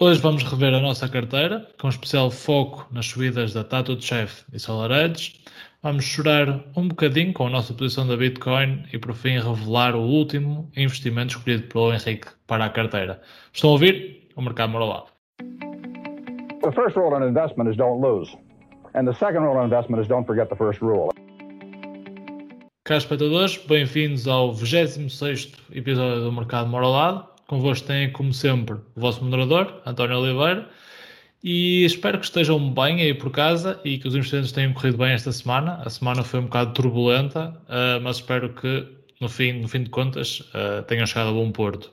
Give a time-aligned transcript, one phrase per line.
[0.00, 4.56] Hoje vamos rever a nossa carteira, com especial foco nas subidas da Tattoo Chef e
[4.56, 5.40] SolarEdge.
[5.82, 10.02] Vamos chorar um bocadinho com a nossa posição da Bitcoin e, por fim, revelar o
[10.02, 13.20] último investimento escolhido pelo Henrique para a carteira.
[13.52, 14.28] Estão a ouvir?
[14.36, 15.04] O mercado mora lá.
[16.62, 18.30] The first rule in investment is don't lose.
[18.94, 21.08] And the second rule in investment is don't forget the first rule.
[22.84, 27.37] Caros espectadores, bem-vindos ao 26 episódio do Mercado Mora ao Lado.
[27.48, 30.68] Convosco tem, como sempre, o vosso moderador, António Oliveira.
[31.42, 35.12] E espero que estejam bem aí por casa e que os investimentos tenham corrido bem
[35.12, 35.80] esta semana.
[35.82, 38.86] A semana foi um bocado turbulenta, uh, mas espero que,
[39.18, 41.90] no fim, no fim de contas, uh, tenham chegado a bom porto.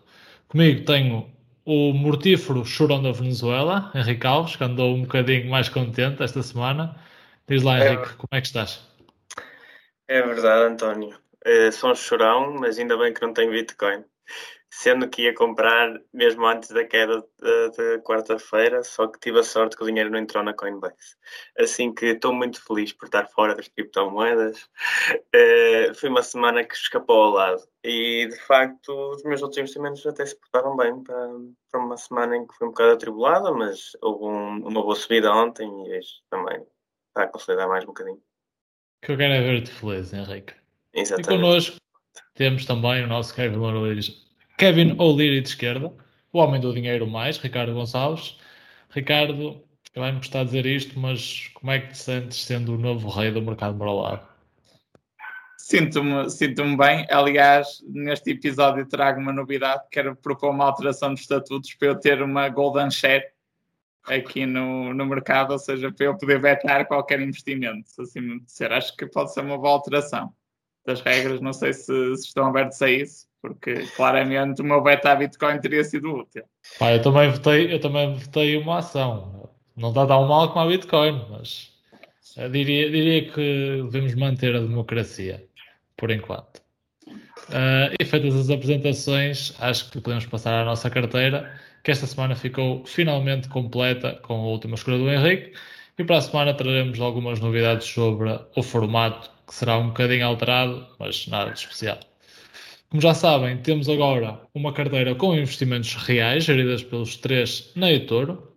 [0.50, 1.32] Comigo tenho
[1.64, 6.98] o mortífero chorão da Venezuela, Henrique Alves, que andou um bocadinho mais contente esta semana.
[7.48, 8.86] Diz lá, é Henrique, é, como é que estás?
[10.10, 11.18] É verdade, António.
[11.46, 14.04] É, sou um chorão, mas ainda bem que não tenho Bitcoin
[14.78, 19.78] sendo que ia comprar mesmo antes da queda da quarta-feira, só que tive a sorte
[19.78, 21.16] que o dinheiro não entrou na Coinbase.
[21.58, 24.64] Assim que estou muito feliz por estar fora das criptomoedas.
[25.34, 30.06] Uh, foi uma semana que escapou ao lado e de facto os meus outros investimentos
[30.06, 31.30] até se portaram bem para,
[31.72, 35.32] para uma semana em que foi um bocado atribulada, mas houve um, uma boa subida
[35.32, 36.58] ontem e hoje também
[37.08, 38.22] está a consolidar mais um bocadinho.
[39.02, 40.54] Que eu quero é ver-te feliz, Henrique.
[40.94, 41.30] Exatamente.
[41.30, 41.78] E connosco
[42.34, 44.02] temos também o nosso Kevin Loureiro
[44.58, 45.92] Kevin O'Leary de esquerda,
[46.32, 48.38] o homem do dinheiro mais, Ricardo Gonçalves.
[48.90, 49.62] Ricardo,
[49.94, 53.32] vai-me gostar de dizer isto, mas como é que te sentes sendo o novo rei
[53.32, 54.26] do mercado brolado?
[55.58, 57.06] Sinto-me sinto bem.
[57.10, 59.84] Aliás, neste episódio trago uma novidade.
[59.92, 63.26] Quero propor uma alteração dos estatutos para eu ter uma golden share
[64.06, 67.90] aqui no, no mercado, ou seja, para eu poder vetar qualquer investimento.
[67.90, 70.34] Se assim me disser, acho que pode ser uma boa alteração
[70.86, 71.42] das regras.
[71.42, 75.84] Não sei se, se estão abertos a isso porque claramente o meu beta Bitcoin teria
[75.84, 76.44] sido útil.
[76.82, 79.50] Eu também votei, eu também votei uma ação.
[79.78, 81.72] Não está tão mal como a Bitcoin, mas
[82.52, 85.46] diria, diria que devemos manter a democracia
[85.96, 86.64] por enquanto.
[87.08, 91.54] Uh, e feitas as apresentações, acho que podemos passar à nossa carteira,
[91.84, 95.54] que esta semana ficou finalmente completa com a última escolha do Henrique.
[95.98, 100.86] E para a semana traremos algumas novidades sobre o formato, que será um bocadinho alterado,
[101.00, 101.98] mas nada de especial.
[102.90, 108.52] Como já sabem, temos agora uma carteira com investimentos reais, geridas pelos três na eToro.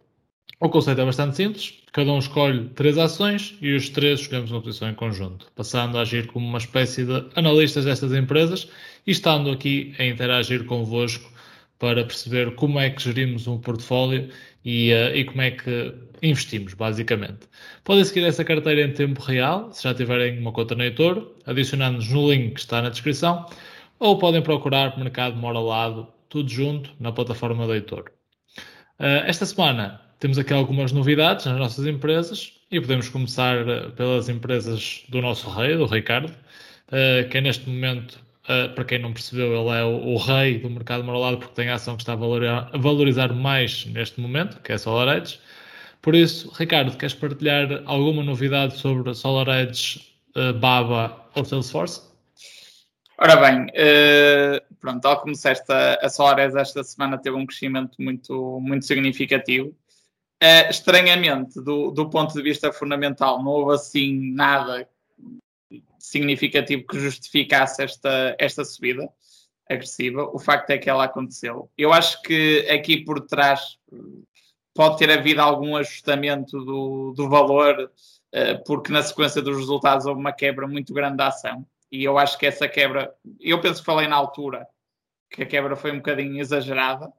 [0.58, 4.60] O conceito é bastante simples, cada um escolhe três ações e os três escolhemos uma
[4.60, 8.68] posição em conjunto, passando a agir como uma espécie de analistas destas empresas
[9.06, 11.30] e estando aqui a interagir convosco
[11.78, 14.28] para perceber como é que gerimos um portfólio
[14.64, 17.48] e, uh, e como é que investimos, basicamente.
[17.84, 22.08] Podem seguir essa carteira em tempo real, se já tiverem uma conta na eToro, adicionando-nos
[22.10, 23.46] no link que está na descrição
[23.98, 28.10] ou podem procurar Mercado Mora Lado, tudo junto, na plataforma do Heitor.
[28.98, 34.28] Uh, esta semana temos aqui algumas novidades nas nossas empresas e podemos começar eh, pelas
[34.28, 39.12] empresas do nosso rei, do Ricardo, uh, que é neste momento, uh, para quem não
[39.12, 42.14] percebeu, ele é o, o rei do mercado lado porque tem a ação que está
[42.14, 45.40] a valorizar, a valorizar mais neste momento, que é a SolarEdge.
[46.00, 50.00] Por isso, Ricardo, queres partilhar alguma novidade sobre SolarEdge,
[50.60, 52.08] Baba ou Salesforce?
[53.20, 58.60] Ora bem, uh, pronto, tal como disseste, a Solares esta semana teve um crescimento muito,
[58.60, 59.70] muito significativo.
[60.40, 64.88] Uh, estranhamente, do, do ponto de vista fundamental, não houve assim nada
[65.98, 69.08] significativo que justificasse esta, esta subida
[69.68, 70.24] agressiva.
[70.32, 71.70] O facto é que ela aconteceu.
[71.76, 73.78] Eu acho que aqui por trás
[74.74, 77.90] pode ter havido algum ajustamento do, do valor,
[78.34, 82.18] uh, porque na sequência dos resultados houve uma quebra muito grande da ação e eu
[82.18, 84.66] acho que essa quebra, eu penso que falei na altura
[85.30, 87.12] que a quebra foi um bocadinho exagerada,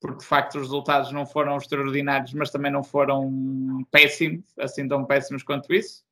[0.00, 5.04] porque de facto os resultados não foram extraordinários, mas também não foram péssimos, assim tão
[5.04, 6.02] péssimos quanto isso.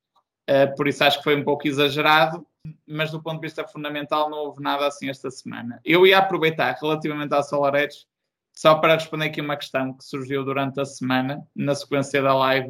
[0.48, 2.46] Uh, por isso acho que foi um pouco exagerado,
[2.86, 5.80] mas do ponto de vista fundamental não houve nada assim esta semana.
[5.84, 8.06] Eu ia aproveitar relativamente à SolarEdge
[8.52, 12.68] só para responder aqui uma questão que surgiu durante a semana, na sequência da live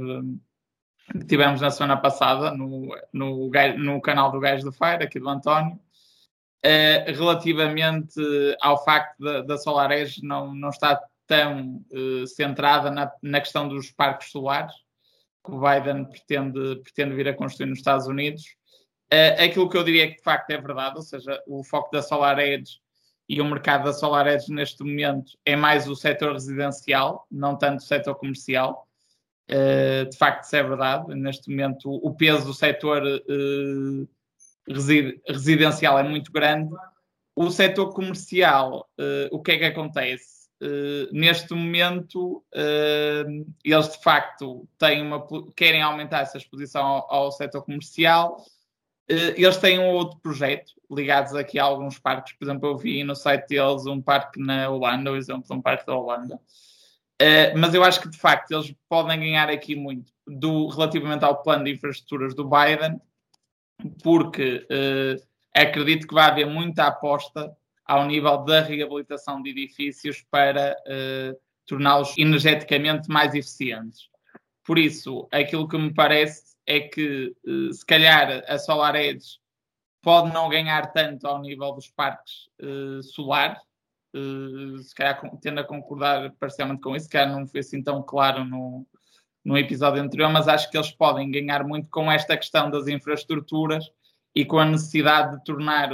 [1.12, 5.28] que tivemos na semana passada no, no, no canal do Gajo do Fire, aqui do
[5.28, 8.20] António, uh, relativamente
[8.60, 14.30] ao facto da, SolarEdge não, não estar tão uh, centrada na, na questão dos parques
[14.30, 14.74] solares
[15.44, 18.44] que o Biden pretende, pretende vir a construir nos Estados Unidos.
[19.12, 22.02] Uh, aquilo que eu diria que de facto é verdade, ou seja, o foco da
[22.02, 22.78] SolarEdge
[23.28, 27.86] e o mercado da SolarEdge neste momento é mais o setor residencial, não tanto o
[27.86, 28.86] setor comercial.
[29.50, 31.14] Uh, de facto, isso é verdade.
[31.14, 34.08] Neste momento, o peso do setor uh,
[35.26, 36.70] residencial é muito grande.
[37.34, 38.86] O setor comercial,
[39.30, 40.37] o que é que acontece?
[40.62, 47.32] Uh, neste momento uh, eles de facto têm uma, querem aumentar essa exposição ao, ao
[47.32, 48.44] setor comercial.
[49.10, 52.34] Uh, eles têm um outro projeto ligados aqui a alguns parques.
[52.34, 55.62] Por exemplo, eu vi no site deles um parque na Holanda, o exemplo de um
[55.62, 56.40] parque da Holanda.
[57.56, 61.64] mas eu acho que de facto eles podem ganhar aqui muito do, relativamente ao plano
[61.64, 63.00] de infraestruturas do Biden,
[64.02, 64.66] porque
[65.54, 67.54] acredito que vai haver muita aposta
[67.88, 74.10] ao nível da reabilitação de edifícios para uh, torná-los energeticamente mais eficientes.
[74.62, 79.38] Por isso, aquilo que me parece é que, uh, se calhar, a SolarEdge
[80.02, 86.80] pode não ganhar tanto ao nível dos parques uh, se calhar tendo a concordar parcialmente
[86.80, 88.86] com isso, se calhar não foi assim tão claro no,
[89.44, 93.90] no episódio anterior, mas acho que eles podem ganhar muito com esta questão das infraestruturas
[94.38, 95.90] e com a necessidade de tornar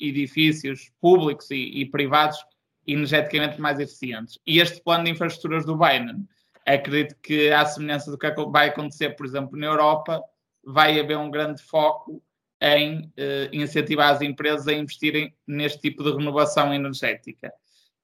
[0.00, 2.38] edifícios públicos e, e privados
[2.86, 4.38] energeticamente mais eficientes.
[4.46, 6.24] E este plano de infraestruturas do Biden,
[6.64, 10.22] acredito que, à semelhança do que vai acontecer, por exemplo, na Europa,
[10.64, 12.22] vai haver um grande foco
[12.60, 17.52] em eh, incentivar as empresas a investirem neste tipo de renovação energética.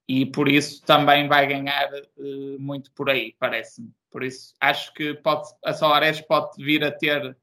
[0.05, 3.89] E por isso também vai ganhar eh, muito por aí, parece-me.
[4.11, 7.37] Por isso, acho que pode, a Solares pode vir a ter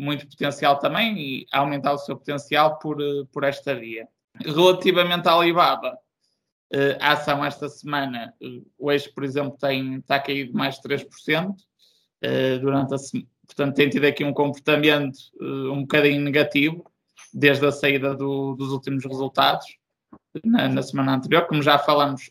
[0.00, 4.08] muito potencial também e aumentar o seu potencial por, eh, por esta via.
[4.42, 5.98] Relativamente à Alibaba,
[6.72, 11.54] eh, a ação esta semana, eh, hoje, por exemplo, tem, está cair mais de 3%,
[12.60, 12.98] durante a
[13.46, 16.84] portanto tem tido aqui um comportamento um bocadinho negativo,
[17.32, 19.66] desde a saída do, dos últimos resultados,
[20.44, 22.30] na, na, semana anterior, como já falamos,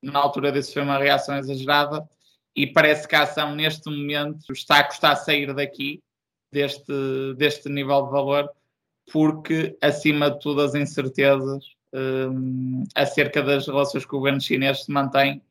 [0.00, 2.08] na altura disso foi uma reação exagerada,
[2.54, 6.00] e parece que a ação neste momento está a custar sair daqui,
[6.54, 8.48] deste, deste nível de valor,
[9.12, 14.90] porque, acima de tudo, as incertezas um, acerca das relações com o governo chinês se
[14.90, 15.42] mantêm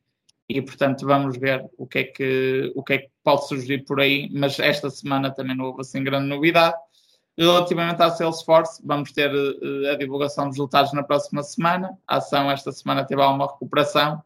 [0.49, 3.99] e, portanto, vamos ver o que, é que, o que é que pode surgir por
[3.99, 6.75] aí, mas esta semana também não houve assim grande novidade.
[7.37, 11.97] Relativamente à Salesforce, vamos ter uh, a divulgação dos resultados na próxima semana.
[12.07, 14.21] A ação esta semana teve alguma recuperação,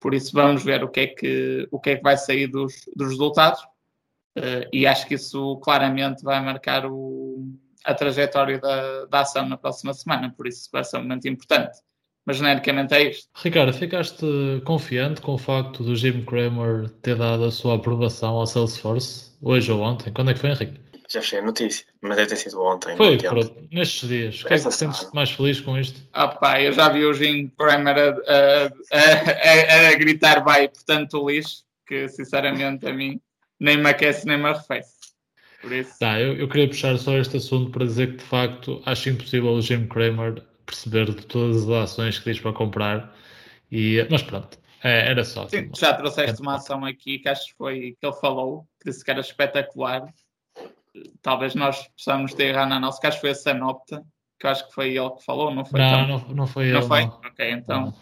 [0.00, 2.88] por isso vamos ver o que é que, o que, é que vai sair dos,
[2.94, 3.64] dos resultados.
[4.36, 7.52] Uh, e acho que isso claramente vai marcar o,
[7.84, 11.78] a trajetória da, da ação na próxima semana, por isso vai ser um momento importante.
[12.26, 13.28] Mas genericamente é isto.
[13.36, 14.26] Ricardo, ficaste
[14.64, 19.70] confiante com o facto do Jim Cramer ter dado a sua aprovação ao Salesforce hoje
[19.70, 20.10] ou ontem?
[20.12, 20.80] Quando é que foi, Henrique?
[21.06, 22.96] Já achei a notícia, mas deve ter sido ontem.
[22.96, 24.42] Foi, pronto, nestes dias.
[24.42, 26.00] O que é que te sentes mais feliz com isto?
[26.14, 31.28] Ah pá, eu já vi o Jim Cramer a, a, a, a gritar vai, portanto,
[31.28, 33.20] lixo, que sinceramente a mim
[33.60, 34.94] nem me aquece nem me arrefece.
[35.60, 35.98] Por isso.
[35.98, 39.52] Tá, eu, eu queria puxar só este assunto para dizer que de facto acho impossível
[39.52, 43.14] o Jim Cramer perceber de todas as ações que diz para comprar.
[43.70, 45.48] E, mas pronto, é, era só.
[45.48, 49.04] Sim, já trouxeste uma ação aqui que acho que foi que ele falou, que disse
[49.04, 50.12] que era espetacular.
[51.22, 54.04] Talvez nós possamos ter errado na nossa, que acho que foi a Sanopta,
[54.38, 55.80] que eu acho que foi ele que falou, não foi?
[55.80, 56.86] Não, não, não foi não ele.
[56.86, 57.04] Foi?
[57.04, 57.30] Não foi?
[57.30, 57.94] Ok, então não.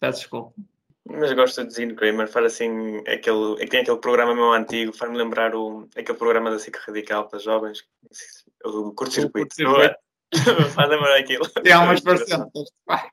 [0.00, 0.54] peço desculpa.
[1.08, 4.92] Mas gosto de Zine Kramer, faz assim, aquele, é que tem aquele programa meu antigo,
[4.92, 7.84] faz-me lembrar o, aquele programa da SIC Radical para jovens,
[8.64, 9.54] o curto-circuito.
[10.74, 11.48] faz lembrar aquilo.
[11.62, 13.12] Tem algumas parecenças, de facto.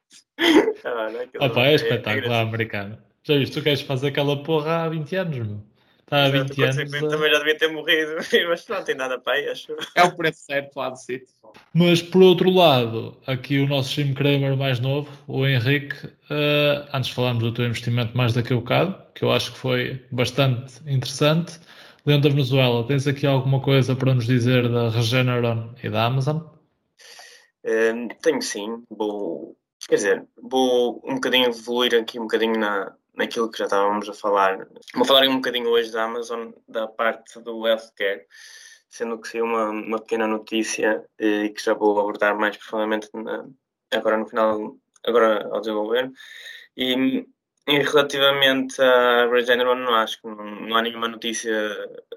[0.84, 2.98] Ah, é, é espetáculo é, americano.
[3.24, 5.73] Já viste, tu queres fazer aquela porra há 20 anos, meu.
[6.14, 6.94] Está há 20 anos.
[6.94, 7.10] A...
[7.10, 8.16] Também já devia ter morrido,
[8.48, 9.76] mas não tem nada para aí, acho.
[9.96, 11.28] É o preço certo lá do sítio.
[11.74, 17.10] Mas por outro lado, aqui o nosso Jim Kramer mais novo, o Henrique, uh, antes
[17.10, 21.60] falámos do teu investimento mais daqui a bocado, que eu acho que foi bastante interessante.
[22.06, 26.38] Leão da Venezuela, tens aqui alguma coisa para nos dizer da Regeneron e da Amazon?
[27.64, 29.56] Uh, tenho sim, vou,
[29.88, 34.14] quer dizer, vou um bocadinho evoluir aqui um bocadinho na, naquilo que já estávamos a
[34.14, 34.68] falar.
[34.96, 38.26] Vou falar um bocadinho hoje da Amazon, da parte do healthcare,
[38.90, 43.10] sendo que saiu uma, uma pequena notícia e eh, que já vou abordar mais profundamente
[43.14, 43.46] na,
[43.92, 46.12] agora no final, agora ao desenvolver.
[46.76, 47.26] E,
[47.68, 51.52] e relativamente à Regeneron, não acho que não, não, há nenhuma notícia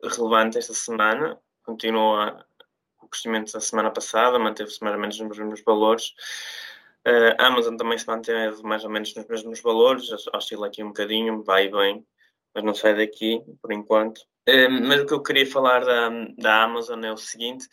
[0.03, 1.39] relevante esta semana.
[1.65, 2.45] Continua
[3.03, 6.15] o crescimento da semana passada, manteve-se mais ou menos nos mesmos valores.
[7.07, 11.45] Uh, Amazon também se manteve mais ou menos nos mesmos valores, oscila aqui um bocadinho,
[11.45, 12.05] vai vem,
[12.53, 14.19] mas não sai daqui por enquanto.
[14.49, 17.69] Uh, mas o que eu queria falar da, da Amazon é o seguinte: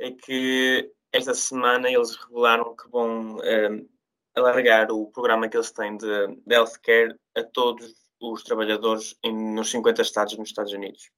[0.00, 3.88] é que esta semana eles revelaram que vão uh,
[4.34, 9.70] alargar o programa que eles têm de, de healthcare a todos os trabalhadores em, nos
[9.70, 11.10] 50 estados nos Estados Unidos.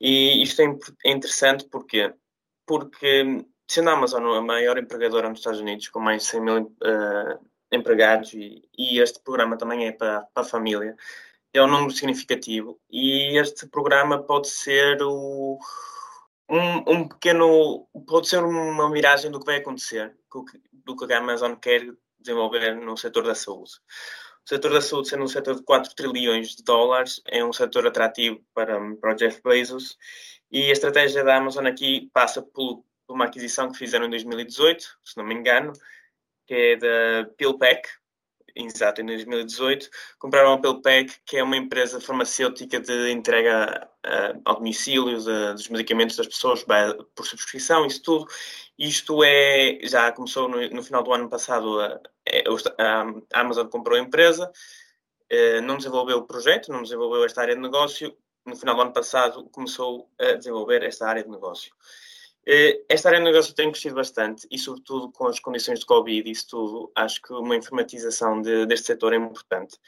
[0.00, 0.76] E isto é,
[1.06, 2.12] é interessante porque,
[2.66, 6.62] porque sendo a Amazon a maior empregadora nos Estados Unidos, com mais de 100 mil
[6.62, 10.96] uh, empregados e, e, este programa também é para, para a família.
[11.52, 15.58] É um número significativo e este programa pode ser o,
[16.48, 20.16] um, um pequeno, pode ser uma miragem do que vai acontecer,
[20.72, 21.84] do que a Amazon quer
[22.18, 23.72] desenvolver no setor da saúde.
[24.44, 27.86] O setor da saúde, sendo um setor de 4 trilhões de dólares, é um setor
[27.88, 29.96] atrativo para, para o Jeff Bezos
[30.50, 35.16] e a estratégia da Amazon aqui passa por uma aquisição que fizeram em 2018, se
[35.16, 35.72] não me engano,
[36.46, 37.88] que é da PillPack,
[38.54, 44.56] exato, em 2018, compraram a PillPack, que é uma empresa farmacêutica de entrega uh, ao
[44.56, 46.64] domicílio de, dos medicamentos das pessoas
[47.14, 48.26] por subscrição, isso tudo.
[48.78, 52.00] Isto é, já começou no, no final do ano passado, a,
[52.78, 57.60] a, Amazon comprou a empresa, uh, não desenvolveu o projeto, não desenvolveu esta área de
[57.60, 61.74] negócio, no final do ano passado começou a desenvolver esta área de negócio.
[62.46, 66.28] Eh, esta área de negócio tem crescido bastante e, sobretudo, com as condições de Covid
[66.28, 69.78] e isso tudo, acho que uma informatização de, deste setor é importante.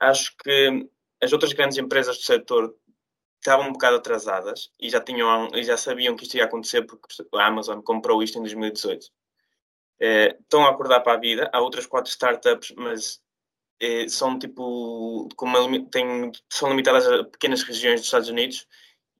[0.00, 0.88] Acho que
[1.22, 2.74] as outras grandes empresas do setor
[3.38, 7.06] estavam um bocado atrasadas e já, tinham, e já sabiam que isto ia acontecer porque
[7.34, 9.06] a Amazon comprou isto em 2018.
[10.00, 11.50] Eh, estão a acordar para a vida.
[11.52, 13.20] Há outras quatro startups, mas
[13.80, 18.66] eh, são tipo, uma, têm, são limitadas a pequenas regiões dos Estados Unidos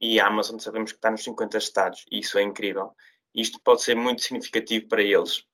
[0.00, 2.94] e a Amazon sabemos que está nos 50 estados, e isso é incrível.
[3.34, 5.44] Isto pode ser muito significativo para eles,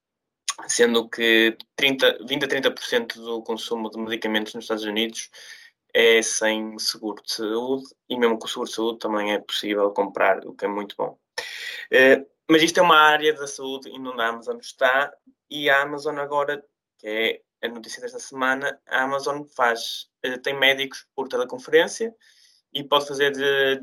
[0.68, 5.30] sendo que 30, 20 a 30% do consumo de medicamentos nos Estados Unidos
[5.92, 9.90] é sem seguro de saúde, e mesmo com o seguro de saúde também é possível
[9.90, 11.18] comprar, o que é muito bom.
[11.90, 15.12] Eh, mas isto é uma área da saúde e onde a Amazon está,
[15.50, 16.62] e a Amazon agora,
[16.98, 22.14] que é a notícia desta semana, a Amazon faz, eh, tem médicos por teleconferência
[22.72, 23.82] e pode fazer de,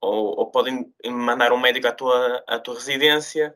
[0.00, 3.54] ou, ou, podem mandar um médico à tua, à tua residência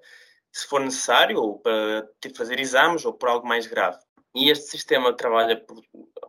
[0.52, 2.06] se for necessário, ou para
[2.36, 3.98] fazer exames, ou por algo mais grave.
[4.34, 5.82] E este sistema trabalha por,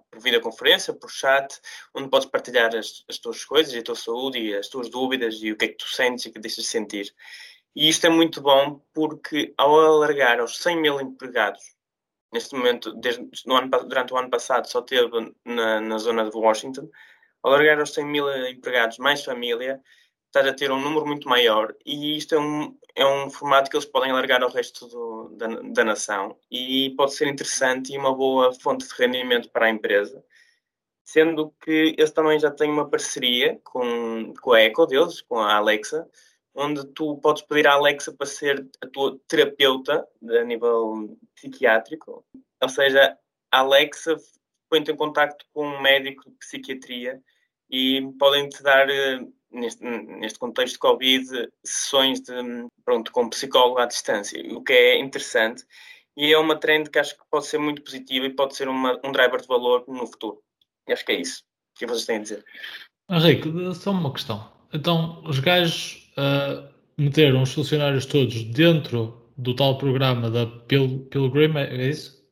[0.10, 1.60] por videoconferência, por chat,
[1.94, 5.52] onde podes partilhar as, as tuas coisas, a tua saúde, e as tuas dúvidas, e
[5.52, 7.14] o que é que tu sentes e o que deixas de sentir.
[7.76, 11.76] E isto é muito bom porque, ao alargar aos 100 mil empregados,
[12.32, 16.38] neste momento, desde, no ano, durante o ano passado, só teve na, na zona de
[16.38, 16.90] Washington,
[17.42, 19.82] ao alargar aos 100 mil empregados mais família,
[20.34, 23.78] estás a ter um número muito maior e isto é um, é um formato que
[23.78, 28.16] eles podem alargar ao resto do, da, da nação e pode ser interessante e uma
[28.16, 30.26] boa fonte de rendimento para a empresa.
[31.06, 35.56] Sendo que eles também já têm uma parceria com, com a Echo deles, com a
[35.56, 36.10] Alexa,
[36.56, 42.26] onde tu podes pedir à Alexa para ser a tua terapeuta a nível psiquiátrico.
[42.60, 43.16] Ou seja,
[43.52, 44.16] a Alexa
[44.68, 47.22] põe-te em contato com um médico de psiquiatria
[47.70, 49.20] e podem te dar eh,
[49.54, 52.34] neste, neste contexto de Covid, sessões de,
[52.84, 55.64] pronto, com psicólogo à distância, o que é interessante
[56.16, 59.00] e é uma trend que acho que pode ser muito positiva e pode ser uma,
[59.04, 60.40] um driver de valor no futuro.
[60.88, 61.44] E acho que é isso.
[61.76, 62.46] O que vocês têm a dizer?
[63.10, 64.52] Henrique, só uma questão.
[64.72, 66.68] Então, os gajos uh,
[66.98, 72.24] meteram os funcionários todos dentro do tal programa da Pil Pilgrim, é isso?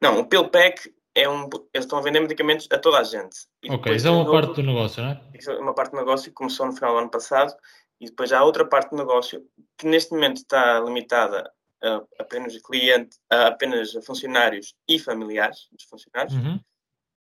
[0.00, 3.36] Não, o PillPack é um, eles estão a vender medicamentos a toda a gente.
[3.62, 5.20] E ok, isso é uma parte do negócio, não é?
[5.34, 7.54] Isso é uma parte do negócio que começou no final do ano passado
[8.00, 9.44] e depois há outra parte do negócio
[9.76, 11.50] que neste momento está limitada
[11.82, 16.60] a apenas a cliente, a apenas a funcionários e familiares dos funcionários, uhum.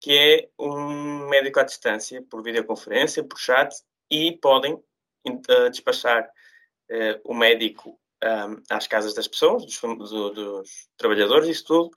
[0.00, 3.74] que é um médico à distância, por videoconferência, por chat,
[4.10, 6.24] e podem uh, despachar
[6.90, 11.90] uh, o médico um, às casas das pessoas, dos, do, dos trabalhadores, isso tudo,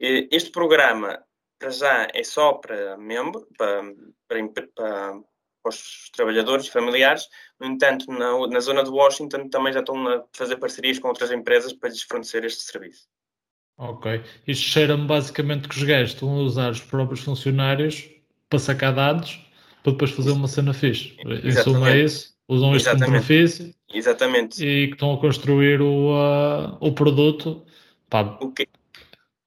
[0.00, 1.22] este programa,
[1.58, 3.82] para já, é só para membros, para,
[4.26, 5.20] para, para,
[5.64, 7.28] os trabalhadores e familiares.
[7.60, 11.30] No entanto, na, na zona de Washington também já estão a fazer parcerias com outras
[11.30, 13.06] empresas para lhes fornecer este serviço.
[13.76, 14.22] Ok.
[14.46, 18.10] Isto cheira-me basicamente que os gajos estão a usar os próprios funcionários
[18.48, 19.38] para sacar dados
[19.82, 21.16] para depois fazer uma cena fixe.
[21.24, 22.34] Em suma é isso.
[22.48, 23.74] Usam este como benefício.
[23.92, 24.64] Exatamente.
[24.64, 27.64] E que estão a construir o, uh, o produto.
[28.08, 28.66] Pá, o, que,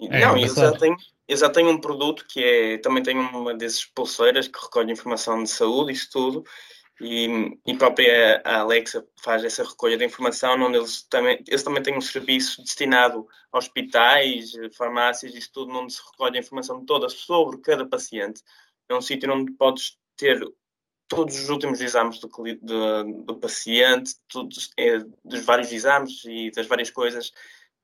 [0.10, 0.95] é, não, eu já, tenho,
[1.27, 2.77] eu já tenho um produto que é.
[2.79, 6.43] Também tenho uma desses pulseiras que recolhe informação de saúde, isso tudo.
[7.01, 11.81] E, e própria a Alexa faz essa recolha de informação, onde eles também, eles também
[11.81, 17.10] têm um serviço destinado a hospitais, farmácias, isso tudo, onde se recolhe a informação toda
[17.10, 18.41] sobre cada paciente.
[18.88, 20.39] É um sítio onde podes ter
[21.07, 26.67] todos os últimos exames do, do, do paciente, todos, é, dos vários exames e das
[26.67, 27.31] várias coisas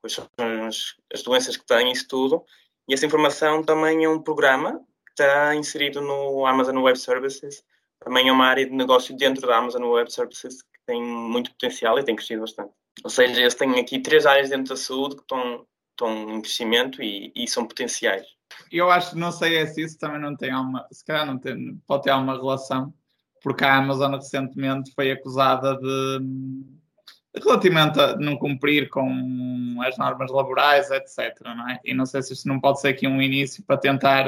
[0.02, 0.28] quais são
[0.66, 2.44] as, as doenças que têm, isso tudo.
[2.88, 7.64] E essa informação também é um programa que está inserido no Amazon Web Services.
[8.00, 12.00] Também é uma área de negócio dentro da Amazon Web Services que tem muito potencial
[12.00, 12.72] e tem crescido bastante.
[13.04, 17.02] Ou seja, eles têm aqui três áreas dentro da saúde que estão, estão em crescimento
[17.02, 18.26] e, e são potenciais.
[18.72, 21.80] Eu acho, não sei é se isso também não tem alguma, se calhar não tem,
[21.86, 22.94] pode ter alguma relação,
[23.42, 26.20] porque a Amazon recentemente foi acusada de
[27.36, 31.40] relativamente a não cumprir com as normas laborais, etc.
[31.44, 31.80] Não é?
[31.84, 34.26] E não sei se isto não pode ser aqui um início para tentar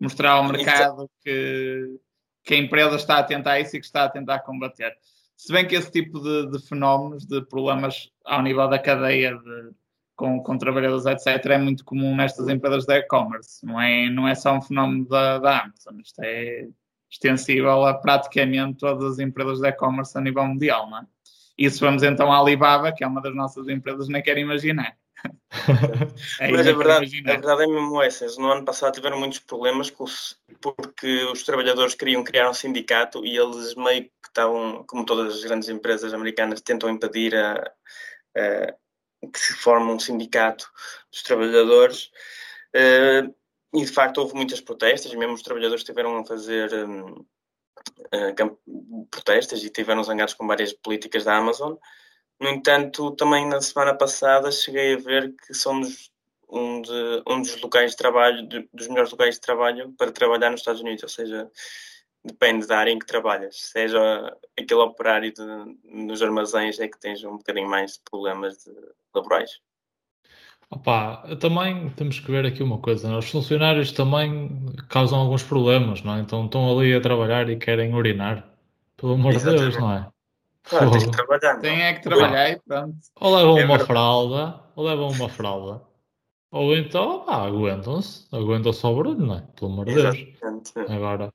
[0.00, 1.98] mostrar ao mercado que,
[2.42, 4.96] que a empresa está a tentar isso e que está a tentar combater.
[5.36, 9.70] Se bem que esse tipo de, de fenómenos, de problemas ao nível da cadeia de,
[10.16, 13.64] com, com trabalhadores, etc., é muito comum nestas empresas de e-commerce.
[13.64, 16.68] Não é, não é só um fenómeno da, da Amazon, isto é
[17.10, 21.06] extensível a praticamente todas as empresas de e-commerce a nível mundial, não é?
[21.56, 24.96] E se vamos então à Alibaba, que é uma das nossas empresas, nem quero imaginar.
[26.40, 28.26] é Mas a verdade, a verdade é mesmo essa.
[28.40, 33.74] No ano passado tiveram muitos problemas porque os trabalhadores queriam criar um sindicato e eles
[33.74, 37.70] meio que estavam, como todas as grandes empresas americanas, tentam impedir a,
[38.36, 38.74] a,
[39.28, 40.68] que se forme um sindicato
[41.10, 42.10] dos trabalhadores.
[42.74, 43.32] Uh,
[43.74, 47.24] e de facto houve muitas protestas, mesmo os trabalhadores tiveram a fazer um,
[47.78, 51.74] uh, protestas e tiveram zangados com várias políticas da Amazon.
[52.40, 56.10] No entanto, também na semana passada cheguei a ver que somos
[56.48, 60.50] um, de, um dos locais de trabalho, de, dos melhores locais de trabalho para trabalhar
[60.50, 61.50] nos Estados Unidos, ou seja,
[62.24, 63.56] depende da área em que trabalhas.
[63.70, 65.42] Seja aquele operário de,
[65.84, 68.68] nos armazéns é que tens um bocadinho mais de problemas
[69.14, 69.60] laborais.
[70.72, 73.18] Opa, também temos que ver aqui uma coisa, né?
[73.18, 76.20] os funcionários também causam alguns problemas, não é?
[76.20, 78.48] Então estão ali a trabalhar e querem urinar.
[78.96, 80.08] Pelo amor de Deus, não é?
[80.62, 81.60] Claro, tem que trabalhar.
[81.60, 82.96] Tem é que trabalhar e pronto.
[83.20, 85.82] Ou levam é uma fralda, ou levam uma fralda.
[86.50, 88.26] Ou então, pá, aguentam-se.
[88.32, 89.44] Aguentam-se ao barulho, não é?
[89.54, 90.16] Pelo amor de Deus.
[90.88, 91.30] Agora,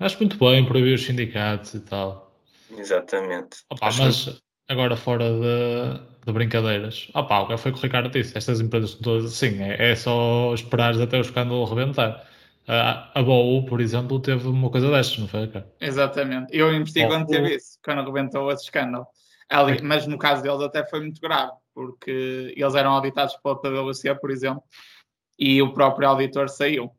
[0.00, 2.32] acho muito bem proibir os sindicatos e tal.
[2.70, 3.58] Exatamente.
[3.70, 7.08] Opa, mas agora fora de, de brincadeiras.
[7.14, 8.36] Ah pá, o que foi que o Ricardo disse?
[8.36, 12.26] Estas empresas todas assim, é, é só esperar até o escândalo rebentar.
[12.66, 15.68] A, a Bowl, por exemplo, teve uma coisa destas, não foi, Ricardo?
[15.80, 16.54] Exatamente.
[16.54, 19.06] Eu investi quando teve isso, quando rebentou esse escândalo.
[19.48, 24.14] Ali, mas no caso deles até foi muito grave, porque eles eram auditados pela PwC,
[24.16, 24.62] por exemplo,
[25.38, 26.90] e o próprio auditor saiu.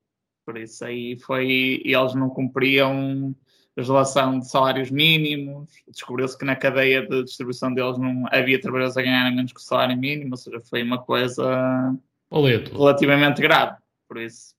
[0.43, 1.79] Por isso aí foi.
[1.85, 3.35] Eles não cumpriam
[3.79, 9.01] legislação de salários mínimos, descobriu-se que na cadeia de distribuição deles não havia trabalhadores a
[9.01, 11.95] ganharem menos que o salário mínimo, ou seja, foi uma coisa
[12.29, 12.77] Boleto.
[12.77, 14.53] relativamente grave, por isso.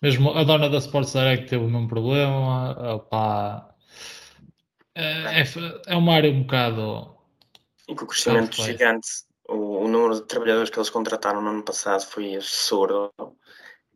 [0.00, 3.74] Mesmo a dona da Sports Direct teve o mesmo problema, opá,
[4.94, 5.44] é, é,
[5.88, 7.14] é uma área um bocado...
[7.88, 9.08] E com o crescimento gigante,
[9.48, 13.12] o, o número de trabalhadores que eles contrataram no ano passado foi absurdo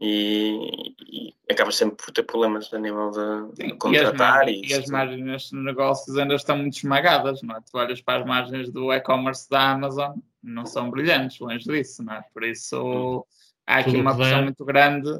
[0.00, 4.48] e, e acaba sempre por ter problemas a nível de, de contratar.
[4.48, 7.60] E as, margens, e, as margens nestes negócios ainda estão muito esmagadas, não é?
[7.60, 12.14] Tu olhas para as margens do e-commerce da Amazon, não são brilhantes, longe disso, não
[12.14, 12.24] é?
[12.32, 13.26] Por isso
[13.66, 15.10] há aqui Tudo uma pressão muito grande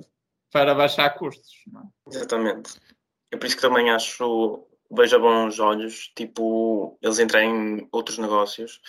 [0.52, 1.84] para baixar custos, não é?
[2.08, 2.78] Exatamente.
[3.30, 8.80] É por isso que também acho, vejo bons olhos, tipo, eles entrarem em outros negócios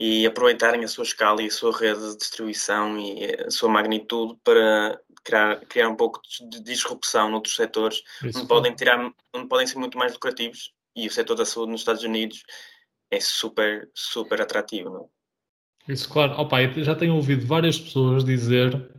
[0.00, 4.34] e aproveitarem a sua escala e a sua rede de distribuição e a sua magnitude
[4.42, 9.78] para criar, criar um pouco de disrupção noutros setores onde podem, tirar, onde podem ser
[9.78, 12.42] muito mais lucrativos e o setor da saúde nos Estados Unidos
[13.10, 14.90] é super, super atrativo.
[14.90, 15.08] Não?
[15.88, 15.92] É?
[15.92, 16.34] Isso, claro.
[16.40, 18.90] Opa, já tenho ouvido várias pessoas dizer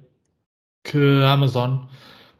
[0.84, 1.86] que a Amazon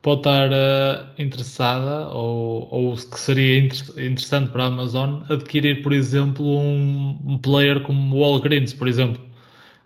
[0.02, 5.94] pode estar uh, interessada ou, ou que seria inter interessante para a Amazon adquirir, por
[5.94, 9.22] exemplo, um, um player como o Walgreens, por exemplo,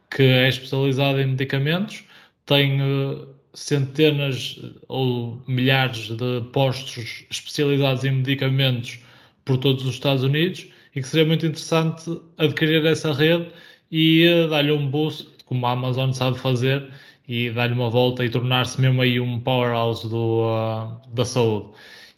[0.09, 2.05] que é especializado em medicamentos,
[2.45, 8.99] tem uh, centenas ou milhares de postos especializados em medicamentos
[9.45, 13.47] por todos os Estados Unidos e que seria muito interessante adquirir essa rede
[13.91, 16.89] e uh, dar-lhe um boost, como a Amazon sabe fazer,
[17.27, 21.69] e dar-lhe uma volta e tornar-se mesmo aí um powerhouse do, uh, da saúde.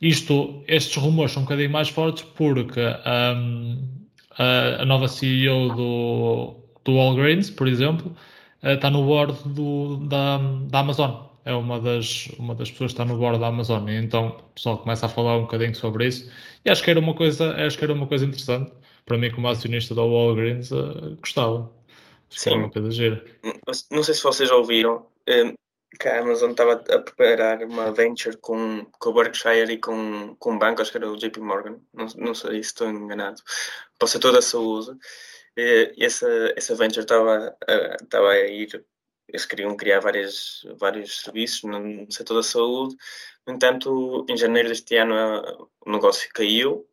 [0.02, 3.78] Isto, estes rumores são um bocadinho mais fortes porque um,
[4.38, 8.16] a, a, nova CEO do, do Walgreens, por exemplo,
[8.64, 10.38] está no board do, da,
[10.70, 13.96] da Amazon é uma das, uma das pessoas que está no bordo da Amazon, e
[13.96, 16.30] então o pessoal começa a falar um bocadinho sobre isso,
[16.66, 18.72] e acho que era uma coisa, acho que era uma coisa interessante,
[19.06, 21.72] para mim como acionista da Walgreens, uh, gostava.
[22.30, 22.56] Sim.
[22.56, 23.24] Uma coisa gira.
[23.90, 25.54] Não sei se vocês ouviram, um,
[25.98, 30.54] que a Amazon estava a preparar uma venture com, com o Berkshire e com, com
[30.54, 33.42] um banco, acho que era o JP Morgan, não, não sei se estou enganado,
[33.98, 34.92] para o setor da saúde.
[35.56, 37.56] E essa, essa venture estava
[38.02, 38.86] estava a ir
[39.28, 42.96] eles queriam criar várias, vários serviços no setor da saúde.
[43.46, 46.88] No entanto, em janeiro deste ano o negócio caiu,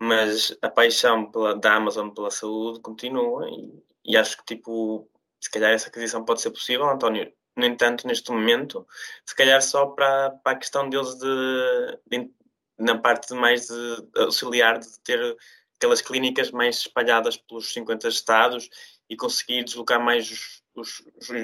[0.00, 5.08] mas a paixão pela, da Amazon pela saúde continua e, e acho que tipo
[5.40, 7.30] se calhar essa aquisição pode ser possível, António.
[7.56, 8.86] No entanto, neste momento,
[9.26, 12.30] se calhar só para, para a questão deles de, de
[12.78, 15.36] na parte mais de auxiliar de ter
[15.76, 18.68] aquelas clínicas mais espalhadas pelos 50 estados
[19.08, 21.02] e conseguir deslocar mais os, os,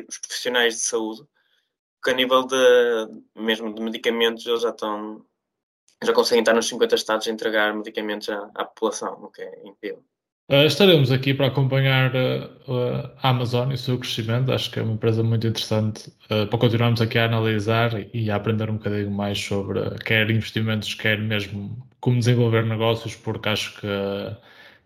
[0.08, 1.22] os profissionais de saúde,
[1.96, 5.24] porque a nível de mesmo de medicamentos eles já estão
[6.02, 9.68] já conseguem estar nos 50 estados a entregar medicamentos à, à população, o que é
[9.68, 10.02] incrível.
[10.50, 14.50] Uh, estaremos aqui para acompanhar uh, a Amazon e o seu crescimento.
[14.50, 18.34] Acho que é uma empresa muito interessante uh, para continuarmos aqui a analisar e a
[18.34, 23.86] aprender um bocadinho mais sobre quer investimentos, quer mesmo como desenvolver negócios, porque acho que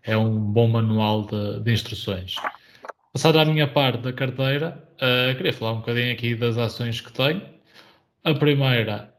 [0.03, 2.35] é um bom manual de, de instruções.
[3.15, 4.77] Passada a minha parte da carteira,
[5.37, 7.41] queria falar um bocadinho aqui das ações que tenho.
[8.25, 9.09] A primeira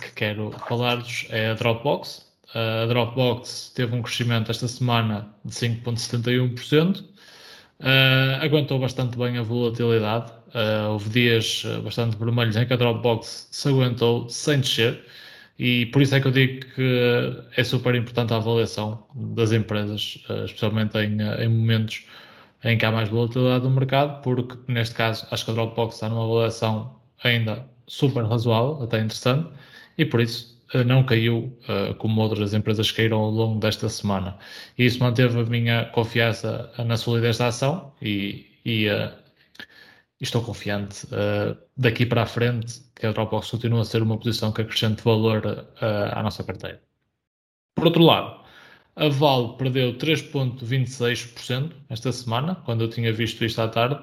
[0.00, 7.00] que quero falar-vos é a Dropbox a Dropbox teve um crescimento esta semana de 5,71%.
[7.80, 10.30] Uh, aguentou bastante bem a volatilidade.
[10.54, 15.04] Uh, houve dias bastante vermelhos em que a Dropbox se aguentou sem descer.
[15.58, 20.22] E por isso é que eu digo que é super importante a avaliação das empresas,
[20.28, 22.04] uh, especialmente em, em, momentos
[22.64, 26.08] em que há mais volatilidade no mercado, porque neste caso acho que a Dropbox está
[26.08, 29.48] numa avaliação ainda super razoável, até interessante,
[29.98, 34.38] e por isso eh, não caiu uh, como outras empresas caíram ao longo desta semana.
[34.78, 39.12] E isso manteve a minha confiança na solidez da ação e, e uh,
[40.20, 44.52] estou confiante uh, daqui para a frente que a Dropbox continua a ser uma posição
[44.52, 45.66] que acrescente valor
[46.12, 46.80] à nossa carteira.
[47.74, 48.39] Por outro lado,
[49.00, 53.98] a Vale perdeu 3,26% esta semana, quando eu tinha visto isto à tarde.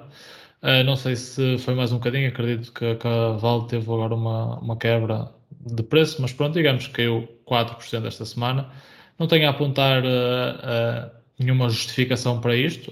[0.64, 4.16] Uh, não sei se foi mais um bocadinho, acredito que, que a Vale teve agora
[4.16, 8.72] uma, uma quebra de preço, mas pronto, digamos que caiu 4% esta semana.
[9.20, 12.92] Não tenho a apontar uh, uh, nenhuma justificação para isto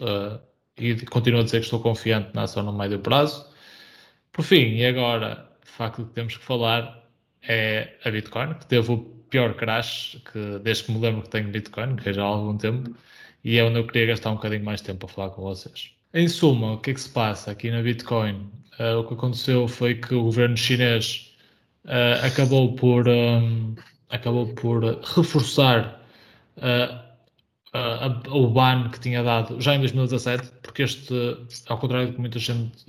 [0.78, 3.50] e continuo a dizer que estou confiante na ação no médio prazo.
[4.32, 7.04] Por fim, e agora, de facto, que temos que falar
[7.42, 11.50] é a Bitcoin, que teve o pior crash que, desde que me lembro que tenho
[11.50, 12.96] Bitcoin, que é já há algum tempo,
[13.44, 15.92] e é onde eu queria gastar um bocadinho mais tempo a falar com vocês.
[16.14, 18.50] Em suma, o que é que se passa aqui na Bitcoin?
[18.80, 21.36] Uh, o que aconteceu foi que o governo chinês
[21.84, 23.76] uh, acabou por um,
[24.10, 26.02] acabou por reforçar
[26.58, 27.06] uh,
[28.30, 31.14] o ban que tinha dado já em 2017, porque este,
[31.68, 32.86] ao contrário do que muita gente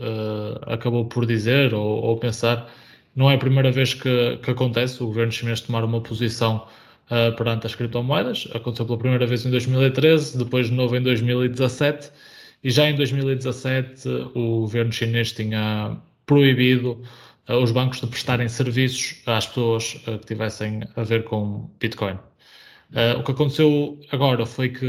[0.69, 2.73] acabou por dizer ou, ou, pensar,
[3.17, 6.67] não é a primeira vez que, que acontece o governo chinês tomar uma posição
[7.37, 8.49] perante as criptomoedas.
[8.53, 12.11] Aconteceu pela primeira vez em 2013, depois de novo em 2017.
[12.63, 17.01] E já em 2017 o governo chinês tinha proibido
[17.49, 22.19] os bancos de prestarem serviços às pessoas eh, que tivessem a ver com Bitcoin.
[22.93, 24.87] Uh, o que aconteceu agora foi que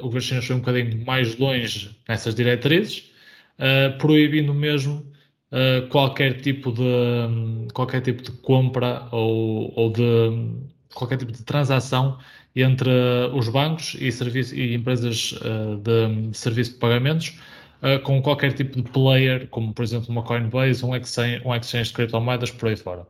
[0.00, 3.10] o governo chinês foi um bocadinho mais longe nessas diretrizes,
[3.58, 5.04] uh, proibindo mesmo
[5.52, 10.52] uh, qualquer, tipo de, qualquer tipo de compra ou, ou de
[10.94, 12.18] qualquer tipo de transação
[12.56, 12.90] entre
[13.34, 15.34] os bancos e, serviço, e empresas
[15.82, 17.38] de, de serviço de pagamentos
[17.82, 21.90] uh, com qualquer tipo de player, como por exemplo uma Coinbase, um exchange, um exchange
[21.90, 23.06] de criptomoedas, por aí fora.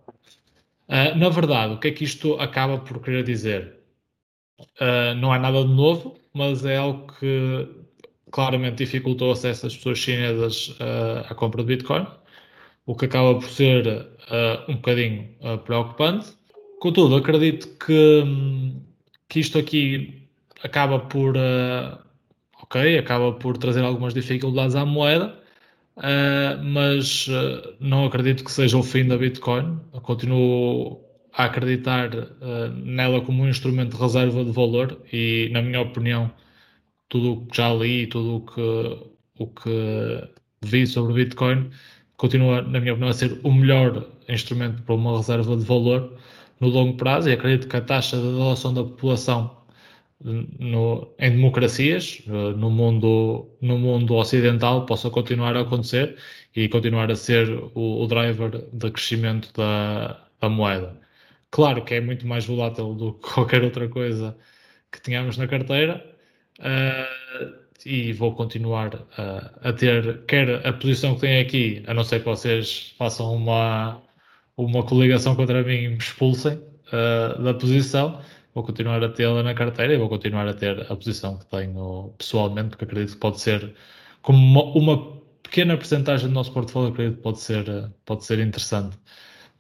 [0.88, 3.76] Uh, na verdade, o que é que isto acaba por querer dizer?
[4.80, 7.68] Uh, não é nada de novo, mas é algo que
[8.30, 10.76] claramente dificultou o acesso das pessoas chinesas
[11.28, 12.06] à compra de Bitcoin,
[12.88, 14.08] o que acaba por ser
[14.68, 15.28] um bocadinho
[15.64, 16.32] preocupante.
[16.80, 18.24] Contudo, acredito que,
[19.28, 20.26] que isto aqui
[20.64, 21.36] acaba por
[22.68, 25.34] ok, acaba por trazer algumas dificuldades à moeda,
[25.96, 29.80] uh, mas uh, não acredito que seja o fim da Bitcoin.
[29.92, 31.00] Eu continuo
[31.32, 36.30] a acreditar uh, nela como um instrumento de reserva de valor e, na minha opinião,
[37.08, 40.28] tudo o que já li, tudo o que, o que
[40.62, 41.70] vi sobre Bitcoin
[42.18, 46.18] continua, na minha opinião, a ser o melhor instrumento para uma reserva de valor
[46.60, 49.56] no longo prazo e acredito que a taxa de adoção da população
[50.20, 56.16] no, em democracias, no mundo, no mundo ocidental, possa continuar a acontecer
[56.54, 61.00] e continuar a ser o, o driver de crescimento da, da, moeda.
[61.50, 64.36] Claro que é muito mais volátil do que qualquer outra coisa
[64.90, 66.04] que tínhamos na carteira
[66.60, 67.17] uh,
[67.86, 72.20] e vou continuar a, a ter, quer a posição que tenho aqui, a não ser
[72.20, 74.02] que vocês façam uma,
[74.56, 78.20] uma coligação contra mim e me expulsem uh, da posição
[78.58, 82.12] vou continuar a tê-la na carteira e vou continuar a ter a posição que tenho
[82.18, 83.74] pessoalmente, porque acredito que pode ser,
[84.20, 87.64] como uma, uma pequena porcentagem do nosso portfólio, acredito que pode ser,
[88.04, 88.98] pode ser interessante.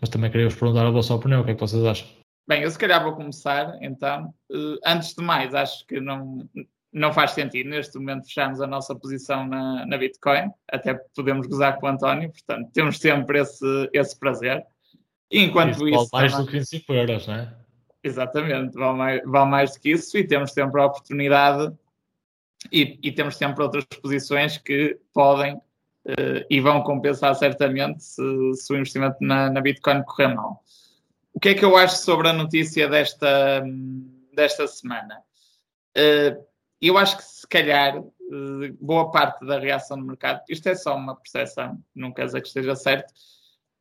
[0.00, 2.08] Mas também queria vos perguntar a vossa opinião, o que é que vocês acham?
[2.48, 4.34] Bem, eu se calhar vou começar, então.
[4.50, 6.48] Uh, antes de mais, acho que não,
[6.92, 11.78] não faz sentido neste momento fecharmos a nossa posição na, na Bitcoin, até podemos gozar
[11.78, 14.64] com o António, portanto temos sempre esse, esse prazer.
[15.30, 16.02] enquanto isso.
[16.02, 16.46] isso mais também...
[16.46, 17.54] do que 25 euros, não é?
[18.02, 21.74] Exatamente, vale mais, vale mais do que isso e temos sempre a oportunidade
[22.72, 28.22] e, e temos sempre outras posições que podem uh, e vão compensar certamente se,
[28.54, 30.62] se o investimento na, na, Bitcoin correr mal.
[31.34, 33.62] O que é que eu acho sobre a notícia desta,
[34.34, 35.20] desta semana?
[35.96, 36.48] Uh,
[36.80, 40.96] eu acho que se calhar uh, boa parte da reação do mercado, isto é só
[40.96, 43.12] uma percepção, não quer dizer que esteja certo,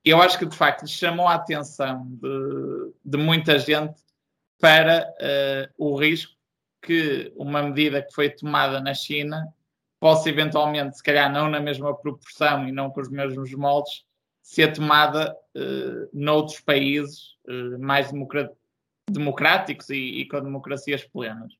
[0.03, 3.99] eu acho que de facto chamou a atenção de, de muita gente
[4.59, 6.33] para uh, o risco
[6.81, 9.53] que uma medida que foi tomada na China
[9.99, 14.05] possa eventualmente, se calhar não na mesma proporção e não com os mesmos moldes,
[14.41, 18.09] ser tomada uh, noutros países uh, mais
[19.09, 21.53] democráticos e, e, com democracias plenas.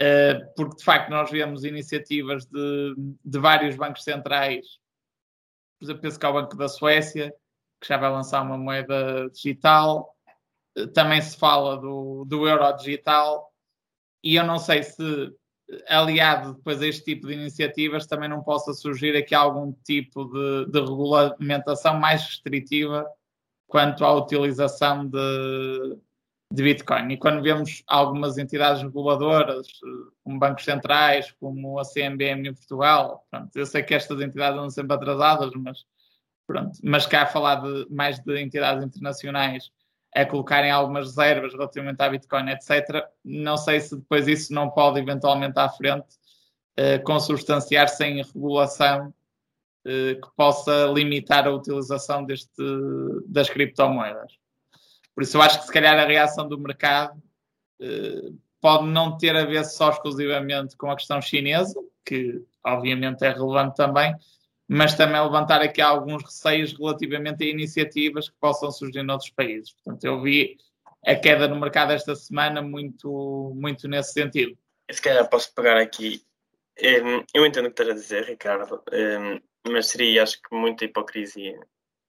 [0.00, 4.78] Uh, porque, de facto, nós vemos iniciativas de, de vários bancos centrais,
[5.78, 7.34] por exemplo, penso que é o Banco da Suécia,
[7.80, 10.14] que já vai lançar uma moeda digital,
[10.94, 13.52] também se fala do, do euro digital,
[14.22, 15.32] e eu não sei se,
[15.88, 20.70] aliado depois a este tipo de iniciativas, também não possa surgir aqui algum tipo de,
[20.70, 23.06] de regulamentação mais restritiva
[23.66, 25.98] quanto à utilização de,
[26.50, 27.12] de Bitcoin.
[27.12, 29.66] E quando vemos algumas entidades reguladoras,
[30.24, 34.70] como bancos centrais, como a CMBM em Portugal, pronto, eu sei que estas entidades andam
[34.70, 35.84] sempre atrasadas, mas,
[36.46, 39.70] pronto, mas cá a falar de, mais de entidades internacionais
[40.14, 43.06] a colocarem algumas reservas relativamente à Bitcoin, etc.
[43.22, 46.08] Não sei se depois isso não pode eventualmente à frente
[46.78, 49.08] uh, consubstanciar-se em regulação
[49.86, 52.62] uh, que possa limitar a utilização deste,
[53.26, 54.32] das criptomoedas.
[55.18, 57.20] Por isso eu acho que se calhar a reação do mercado
[57.82, 61.74] uh, pode não ter a ver só exclusivamente com a questão chinesa,
[62.06, 64.14] que obviamente é relevante também,
[64.68, 69.72] mas também levantar aqui alguns receios relativamente a iniciativas que possam surgir noutros países.
[69.72, 70.56] Portanto, eu vi
[71.04, 74.56] a queda no mercado esta semana muito, muito nesse sentido.
[74.88, 76.22] Se calhar posso pegar aqui.
[77.34, 78.84] Eu entendo o que estás a dizer, Ricardo,
[79.68, 81.58] mas seria, acho que, muita hipocrisia.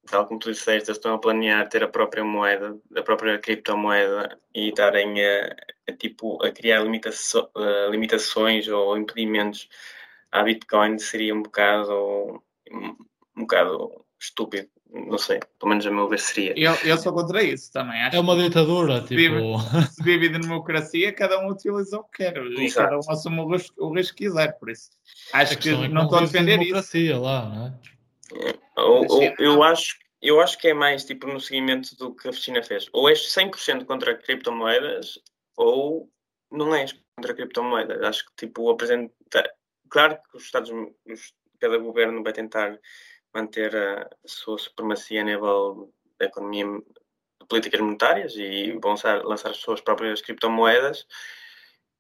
[0.08, 4.40] Tal como tu disseste, eles estão a planear ter a própria moeda, a própria criptomoeda
[4.56, 5.56] e estarem a,
[5.88, 7.50] a, tipo, a criar limitaço,
[7.92, 9.70] limitações ou impedimentos
[10.32, 14.68] à Bitcoin seria um bocado um bocado estúpido.
[14.92, 16.54] Não sei, pelo menos a meu ver seria.
[16.58, 18.02] Eu, eu sou contra isso também.
[18.02, 19.16] Acho é uma ditadura, se tipo.
[19.16, 23.40] Vive, se vive de democracia, cada um utiliza o que quer e cada um assume
[23.40, 24.90] o risco, o risco que quiser, por isso.
[25.32, 27.22] Acho que é não estou a defender democracia isso.
[27.22, 27.74] lá, não é?
[29.40, 32.88] Eu, acho, eu acho que é mais tipo no seguimento do que a China fez.
[32.94, 35.20] Ou és 100% contra criptomoedas
[35.58, 36.10] ou
[36.52, 38.02] não és contra criptomoedas.
[38.04, 39.14] Acho que tipo apresenta.
[39.90, 40.70] Claro que os Estados
[41.06, 42.80] os cada governo vai tentar
[43.34, 49.58] manter a sua supremacia a nível da economia de políticas monetárias e vão lançar as
[49.58, 51.06] suas próprias criptomoedas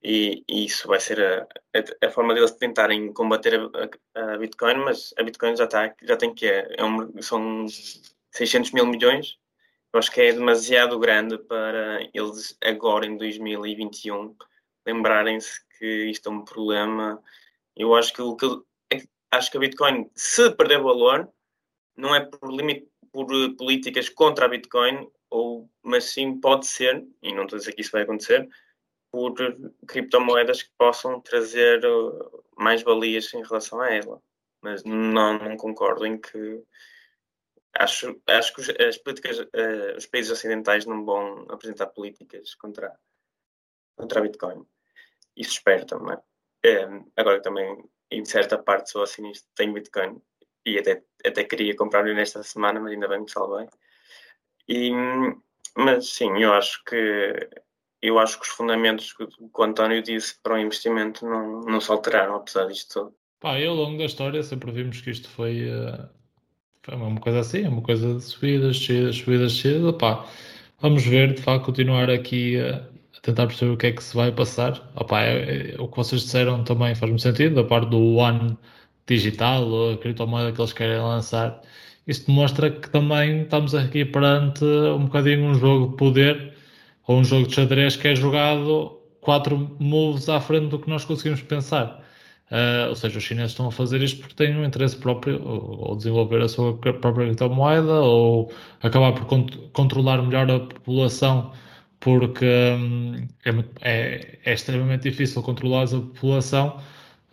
[0.03, 4.75] e, e isso vai ser a, a, a, forma deles tentarem combater a, a, Bitcoin,
[4.75, 7.65] mas a Bitcoin já, está, já tem que é, é um, são
[8.31, 9.37] 600 mil milhões.
[9.91, 14.35] Eu acho que é demasiado grande para eles agora em 2021
[14.85, 17.21] lembrarem-se que isto é um problema.
[17.75, 18.45] Eu acho que o que
[19.31, 21.29] acho que a Bitcoin, se perder valor,
[21.95, 27.33] não é por, limite, por políticas contra a Bitcoin, ou, mas sim pode ser, e
[27.33, 28.47] não estou a dizer que isso vai acontecer,
[29.11, 29.33] por
[29.87, 34.21] criptomoedas que possam trazer eh, mais valias em relação a ela.
[34.61, 36.63] Mas não, não concordo em que
[37.73, 42.93] acho, acho que as políticas, uh, os países ocidentais não vão apresentar políticas contra,
[43.95, 44.65] contra a Bitcoin.
[45.35, 46.17] Isso espero também.
[47.15, 50.21] agora também em certa parte sou acionista, tenho Bitcoin
[50.65, 53.67] e até, até queria comprar nesta semana, mas ainda bem me salvei.
[54.67, 54.91] E,
[55.75, 57.49] mas sim, eu acho que
[58.01, 61.91] eu acho que os fundamentos que o António disse para o investimento não, não se
[61.91, 63.15] alteraram, apesar disto tudo.
[63.39, 66.09] Pá, e ao longo da história sempre vimos que isto foi, uh,
[66.83, 69.95] foi uma coisa assim, uma coisa de subidas, descidas, subidas, descidas.
[69.97, 70.25] Pá,
[70.79, 72.85] vamos ver, de facto, continuar aqui uh,
[73.17, 74.91] a tentar perceber o que é que se vai passar.
[74.95, 78.57] Opa, é, é, o que vocês disseram também faz-me sentido, da parte do One
[79.07, 81.61] digital, ou a criptomoeda que eles querem lançar.
[82.07, 86.58] Isto demonstra que também estamos aqui perante um bocadinho um jogo de poder
[87.09, 91.03] ou um jogo de xadrez que é jogado quatro moves à frente do que nós
[91.05, 92.05] conseguimos pensar.
[92.51, 95.89] Uh, ou seja, os chineses estão a fazer isto porque têm um interesse próprio, ou,
[95.89, 98.51] ou desenvolver a sua própria criptomoeda, ou
[98.83, 101.51] acabar por cont controlar melhor a população
[101.99, 103.49] porque hum, é,
[103.81, 106.79] é, é, extremamente difícil controlar a população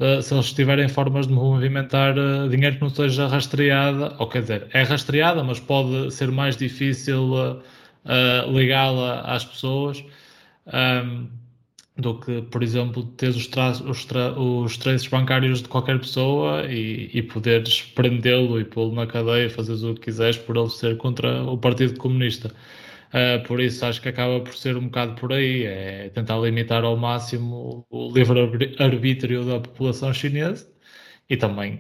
[0.01, 4.41] uh, se eles tiverem formas de movimentar uh, dinheiro que não seja rastreada, ou quer
[4.41, 7.63] dizer, é rastreada, mas pode ser mais difícil
[8.07, 10.03] uh, ligá-la às pessoas.
[10.67, 11.29] Um,
[11.97, 14.07] do que, por exemplo, teres os, tra os,
[14.39, 19.83] os traços bancários de qualquer pessoa e, e poderes prendê-lo e pô-lo na cadeia, fazeres
[19.83, 22.53] o que quiseres por ele ser contra o Partido Comunista.
[23.09, 26.85] Uh, por isso acho que acaba por ser um bocado por aí, é tentar limitar
[26.85, 30.69] ao máximo o livre-arbítrio da população chinesa
[31.31, 31.77] e também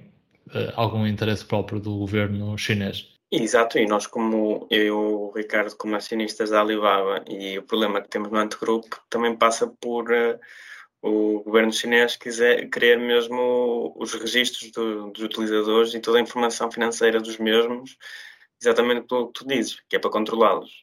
[0.48, 3.15] uh, algum interesse próprio do governo chinês.
[3.30, 8.08] Exato, e nós como eu o Ricardo como acionistas da Alibaba e o problema que
[8.08, 10.38] temos no antegrupo também passa por uh,
[11.02, 16.70] o governo chinês quiser querer mesmo os registros do, dos utilizadores e toda a informação
[16.70, 17.96] financeira dos mesmos,
[18.60, 20.82] exatamente pelo que tu dizes, que é para controlá-los.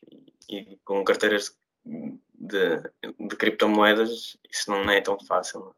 [0.49, 2.81] E, e, com carteiras de,
[3.19, 5.73] de criptomoedas isso não é tão fácil.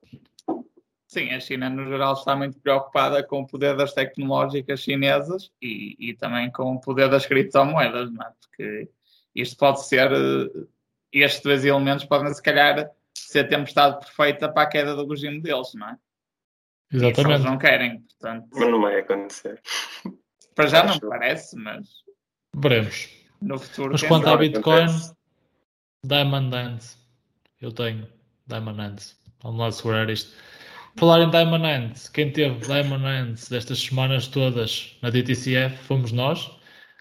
[1.15, 5.95] Sim, a China no geral está muito preocupada com o poder das tecnológicas chinesas e,
[5.97, 8.34] e também com o poder das criptomoedas, não é?
[8.41, 8.89] Porque
[9.34, 10.67] isto pode ser, eh,
[11.13, 15.39] estes dois elementos podem se calhar ser a tempestade perfeita para a queda do regime
[15.39, 15.97] deles, não é?
[16.91, 17.32] Exatamente.
[17.32, 18.49] eles não querem, portanto.
[18.51, 19.62] Mas não vai acontecer.
[20.54, 21.88] Para já não parece, mas.
[22.54, 23.08] Veremos.
[23.41, 23.93] No futuro.
[23.93, 24.88] Mas quanto à Bitcoin,
[26.04, 26.99] Diamond Hands.
[27.62, 28.06] Eu tenho
[28.45, 29.17] Diamond Hands.
[29.41, 30.36] Vamos lá segurar isto.
[30.97, 36.45] Falar em Diamond Hands, quem teve Diamond Hands destas semanas todas na DTCF fomos nós.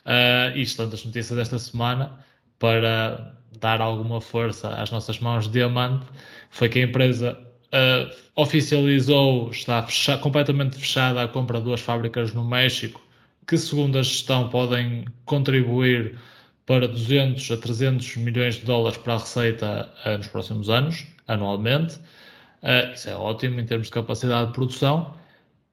[0.05, 2.19] Uh, isto tantas notícias desta semana
[2.59, 6.07] para dar alguma força às nossas mãos de diamante
[6.51, 7.39] foi que a empresa
[7.73, 13.01] uh, oficializou, está fecha, completamente fechada a compra de duas fábricas no México
[13.47, 16.19] que segundo a gestão podem contribuir
[16.67, 21.99] para 200 a 300 milhões de dólares para a receita uh, nos próximos anos, anualmente.
[22.65, 25.15] Uh, isso é ótimo em termos de capacidade de produção.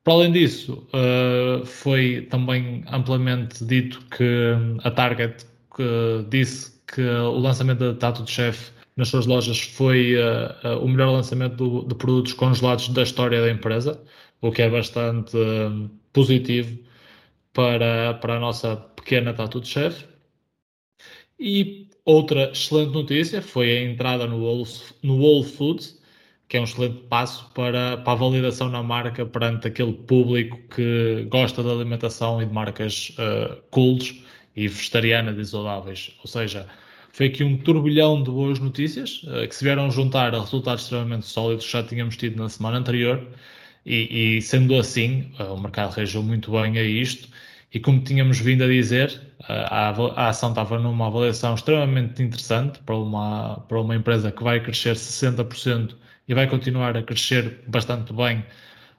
[0.04, 4.51] Para além disso, uh, foi também amplamente dito que
[4.84, 10.80] a Target que disse que o lançamento da Tattoo Chef nas suas lojas foi uh,
[10.84, 14.04] o melhor lançamento do, de produtos congelados da história da empresa,
[14.41, 15.38] o que é bastante
[16.12, 16.77] positivo
[17.54, 20.06] para, para a nossa pequena Tattoo Chef.
[21.39, 24.67] E outra excelente notícia foi a entrada no Whole,
[25.01, 26.00] no Whole Foods,
[26.51, 31.25] que é um excelente passo para, para a validação na marca perante aquele público que
[31.29, 34.11] gosta da alimentação e de marcas uh,
[34.53, 36.13] e vegetarianas e saudáveis.
[36.19, 36.67] Ou seja,
[37.13, 41.25] foi aqui um turbilhão de boas notícias uh, que se vieram juntar a resultados extremamente
[41.25, 43.25] sólidos que já tínhamos tido na semana anterior.
[43.85, 47.29] E, e sendo assim, uh, o mercado reagiu muito bem a isto.
[47.73, 52.97] E como tínhamos vindo a dizer, a, a, ação estava numa avaliação extremamente interessante para
[52.97, 58.45] uma, para uma empresa que vai crescer 60% e vai continuar a crescer bastante bem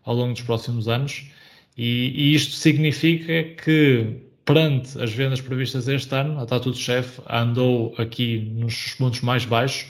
[0.04, 1.30] ao longo dos próximos anos.
[1.76, 7.94] E, e isto significa que, perante as vendas previstas este ano, a Tattoo Chef andou
[7.98, 9.86] aqui nos pontos mais baixos,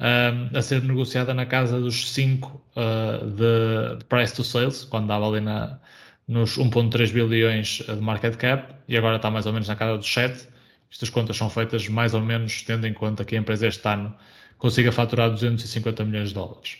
[0.00, 5.08] um, a ser negociada na casa dos 5 uh, de, de, price to sales, quando
[5.08, 5.78] dava ali na,
[6.26, 10.12] nos 1,3 bilhões de market cap, e agora está mais ou menos na casa dos
[10.12, 10.48] 7.
[10.90, 14.14] Estas contas são feitas mais ou menos tendo em conta que a empresa este ano
[14.58, 16.78] consiga faturar 250 milhões de dólares.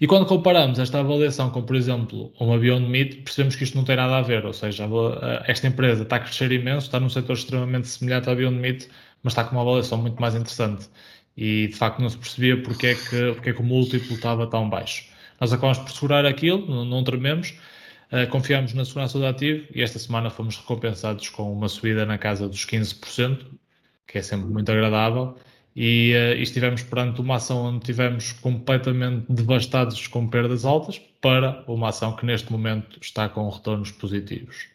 [0.00, 3.84] E quando comparamos esta avaliação com, por exemplo, uma Beyond Meat, percebemos que isto não
[3.84, 4.84] tem nada a ver, ou seja,
[5.46, 8.88] esta empresa está a crescer imenso, está num setor extremamente semelhante à Beyond Meat,
[9.22, 10.88] mas está com uma avaliação muito mais interessante.
[11.36, 14.44] E de facto não se percebia porque é que, porque é que o múltiplo estava
[14.46, 15.04] tão baixo.
[15.40, 17.54] Nós acabamos por segurar aquilo, não, trememos,
[18.10, 22.18] uh, confiamos na segurança do ativo e esta semana fomos recompensados com uma subida na
[22.18, 23.46] casa dos 15%,
[24.06, 25.36] que é sempre muito agradável
[25.74, 31.64] e, uh, e estivemos perante uma ação onde tivemos completamente devastados com perdas altas para
[31.66, 34.68] uma ação que neste momento está com retornos positivos.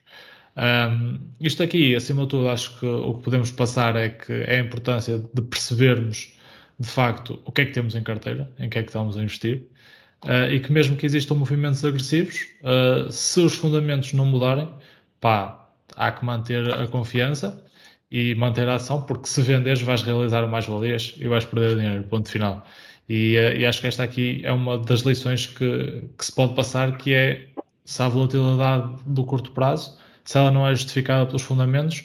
[0.57, 4.57] Um, isto aqui, acima de tudo, acho que o que podemos passar é que é
[4.57, 6.33] a importância de percebermos
[6.79, 9.21] de facto o que é que temos em carteira, em que é que estamos a
[9.23, 9.67] investir,
[10.25, 14.69] uh, e que mesmo que existam movimentos agressivos, uh, se os fundamentos não mudarem,
[15.21, 17.63] pá, há que manter a confiança
[18.09, 22.03] e manter a ação, porque se venderes vais realizar mais valias e vais perder dinheiro,
[22.05, 22.65] ponto final.
[23.09, 26.55] E, eh, e, acho que esta aqui é uma das lições que, que se pode
[26.55, 27.47] passar, que é
[27.85, 32.03] se há volatilidade do curto prazo, se ela não é justificada pelos fundamentos,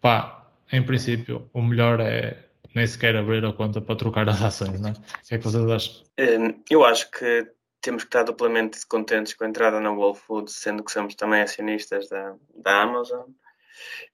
[0.00, 4.80] pá, em princípio, o melhor é nem sequer abrir a conta para trocar as ações,
[4.80, 4.92] não é?
[4.92, 6.02] O que é que vocês acham?
[6.18, 7.46] Hum, eu acho que
[7.80, 11.42] temos que estar duplamente contentes com a entrada na Whole Foods, sendo que somos também
[11.42, 13.26] acionistas da, da Amazon.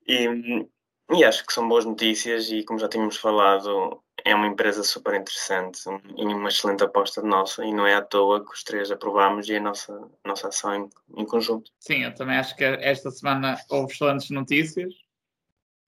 [0.06, 0.66] E,
[1.10, 5.14] e acho que são boas notícias e, como já tínhamos falado é uma empresa super
[5.14, 5.80] interessante
[6.16, 9.56] e uma excelente aposta nossa, e não é à toa que os três aprovámos e
[9.56, 10.90] a nossa, nossa ação em,
[11.20, 11.70] em conjunto.
[11.78, 14.94] Sim, eu também acho que esta semana houve excelentes notícias.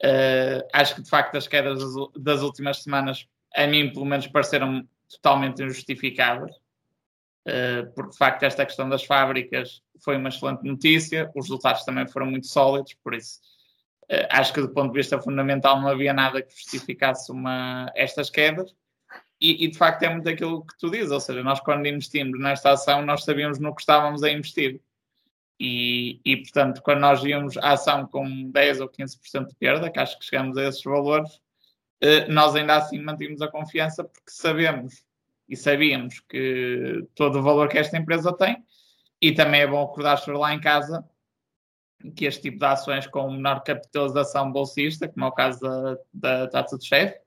[0.04, 4.26] Uh, acho que de facto as quedas das, das, últimas semanas, a mim pelo menos,
[4.26, 6.54] pareceram totalmente injustificadas,
[7.48, 12.06] uh, porque de facto esta questão das fábricas foi uma excelente notícia, os resultados também
[12.06, 13.40] foram muito sólidos, por isso
[14.30, 18.74] acho que do ponto de vista fundamental não havia nada que justificasse uma, estas quedas.
[19.40, 22.40] E, e, de facto é muito aquilo que tu dizes, ou seja, nós quando investimos
[22.40, 24.80] nesta ação, nós sabíamos no que estávamos a investir.
[25.58, 29.98] E, e, portanto, quando nós íamos à ação com 10 ou 15% de perda, que
[29.98, 31.40] acho que chegamos a esses valores,
[32.00, 35.04] eh, nós ainda assim mantínhamos a confiança porque sabemos
[35.48, 38.62] e sabíamos que todo o valor que esta empresa tem,
[39.20, 41.04] e também é bom recordar sobre lá em casa
[42.14, 46.48] que este tipo de ações com menor capitalização bolsista, como é o caso da, da
[46.48, 47.18] taxa de chefe,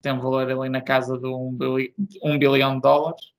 [0.00, 3.32] tem um valor ali na casa de 1 um bilhão, um bilhão de dólares,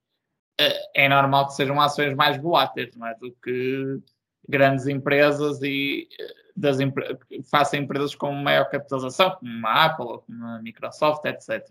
[0.60, 3.16] eh, é normal que sejam ações mais voláteis, não é?
[3.16, 4.00] Do que
[4.48, 6.78] grandes empresas e eh, das
[7.50, 11.66] faça empresas com maior capitalização, como a Apple ou como a Microsoft, etc.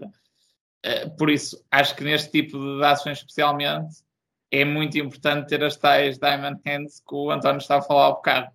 [0.83, 4.03] Eh, por isso, acho que neste tipo de ações especialmente
[4.51, 8.11] é muito importante ter as tais Diamond Hands que o António está a falar há
[8.11, 8.53] bocado.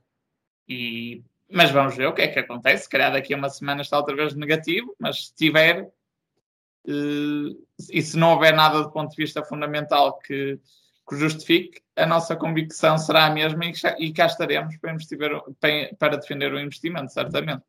[0.68, 2.84] E, mas vamos ver o que é que acontece.
[2.84, 8.02] Se calhar daqui a uma semana está outra vez negativo, mas se tiver, uh, e
[8.02, 10.60] se não houver nada do ponto de vista fundamental que,
[11.08, 13.64] que justifique, a nossa convicção será a mesma
[14.00, 17.64] e, cá estaremos para, para defender o investimento, certamente.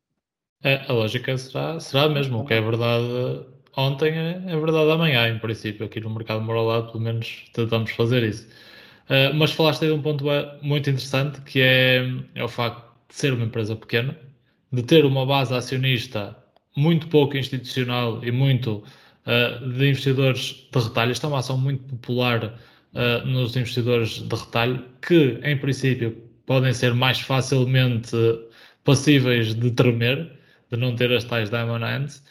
[0.61, 2.37] É, a lógica será, será a mesma.
[2.37, 3.45] O que é verdade
[3.75, 5.85] ontem é, é verdade amanhã, em princípio.
[5.85, 8.47] Aqui no mercado moralado, pelo menos, tentamos fazer isso.
[9.05, 10.25] Uh, mas falaste aí de um ponto
[10.61, 12.03] muito interessante, que é,
[12.35, 14.17] é o facto de ser uma empresa pequena,
[14.71, 16.37] de ter uma base acionista
[16.77, 18.83] muito pouco institucional e muito
[19.25, 21.11] uh, de investidores de retalho.
[21.11, 22.45] Esta é uma ação muito popular
[22.93, 26.11] uh, nos investidores de retalho, que em princípio
[26.45, 28.15] podem ser mais facilmente
[28.83, 30.31] passíveis de tremer,
[30.71, 32.23] de não ter as tais diamond hands.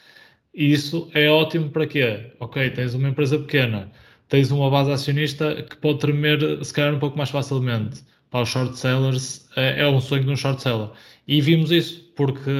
[0.54, 2.32] E isso é ótimo para quê?
[2.40, 3.90] Ok, tens uma empresa pequena,
[4.28, 8.02] tens uma base acionista que pode tremer se calhar um pouco mais facilmente.
[8.30, 10.90] Para os short sellers é, é um sonho de um short seller.
[11.26, 12.50] E vimos isso, porque,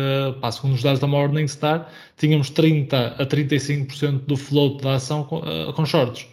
[0.41, 5.39] pá, segundo os dados da Morningstar, tínhamos 30 a 35% do float da ação com,
[5.39, 6.27] uh, com shorts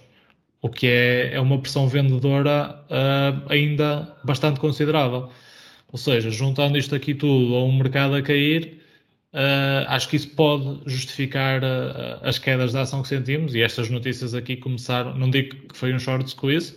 [0.65, 5.29] o que é, é uma pressão vendedora uh, ainda bastante considerável.
[5.91, 8.81] Ou seja, juntando isto aqui tudo a um mercado a cair,
[9.31, 13.91] uh, acho que isso pode justificar uh, as quedas da ação que sentimos e estas
[13.91, 16.75] notícias aqui começaram, não digo que foi um short squeeze,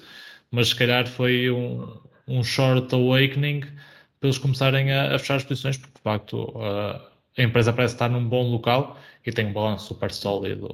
[0.51, 1.89] mas se calhar foi um,
[2.29, 7.43] um short awakening para eles começarem a, a, fechar as posições, porque de facto a
[7.43, 10.69] empresa parece estar num bom local e tem um balanço super sólido,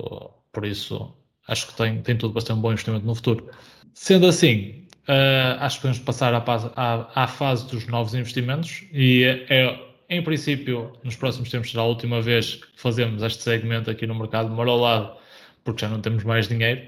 [0.53, 1.15] por isso
[1.49, 3.51] acho que tem, tem tudo para ser um bom investimento no futuro.
[3.93, 6.43] Sendo assim, uh, acho que podemos passar à,
[6.77, 11.83] à, à, fase dos novos investimentos e é, é, em princípio, nos próximos tempos será
[11.83, 15.17] a última vez que fazemos este segmento aqui no mercado marolado,
[15.63, 16.83] porque já não temos mais dinheiro.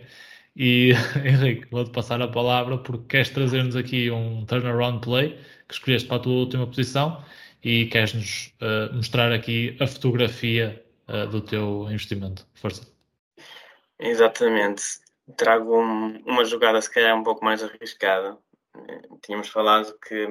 [0.57, 0.93] E
[1.23, 5.39] Henrique, vou-te passar a palavra porque queres trazer-nos aqui um turnaround play
[5.69, 7.23] que escolheste para a tua última posição
[7.63, 12.47] e queres-nos uh, mostrar aqui a fotografia uh, do teu investimento.
[12.55, 12.87] Força.
[13.99, 14.83] Exatamente.
[15.37, 18.39] Trago um, uma jogada se calhar um pouco mais arriscada.
[19.23, 20.27] Tínhamos falado que,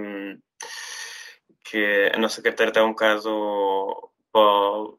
[1.66, 4.98] que a nossa carteira está um bocado pó,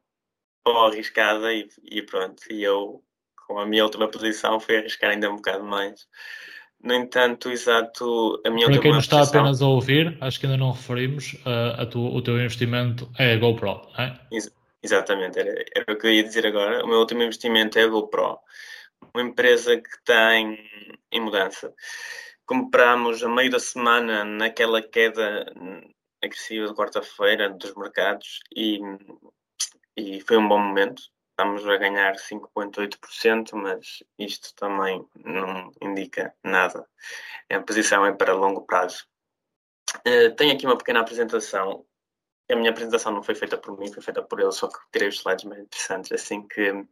[0.87, 2.43] arriscada e, e pronto.
[2.51, 3.03] E eu,
[3.47, 6.07] com a minha última posição, fui arriscar ainda um bocado mais.
[6.83, 10.57] No entanto, exato, a minha Para quem nos está apenas a ouvir, acho que ainda
[10.57, 14.19] não referimos, uh, a tu, o teu investimento é a GoPro, não é?
[14.31, 14.51] Ex
[14.83, 16.83] Exatamente, era, era, o que eu ia dizer agora.
[16.85, 18.39] O meu último investimento é a GoPro,
[19.13, 20.57] uma empresa que está em,
[21.11, 21.73] em mudança.
[22.45, 25.51] Compramos a meio da semana naquela queda
[26.23, 28.79] agressiva de quarta-feira dos mercados e,
[29.97, 31.01] e foi um bom momento.
[31.39, 36.87] Estamos a ganhar 5,8%, mas isto também não indica nada.
[37.51, 39.05] A posição é para longo prazo.
[39.99, 41.85] Uh, tenho aqui uma pequena apresentação
[42.49, 45.09] a minha apresentação não foi feita por mim, foi feita por ele, só que tirei
[45.09, 46.85] os slides mais interessantes, assim que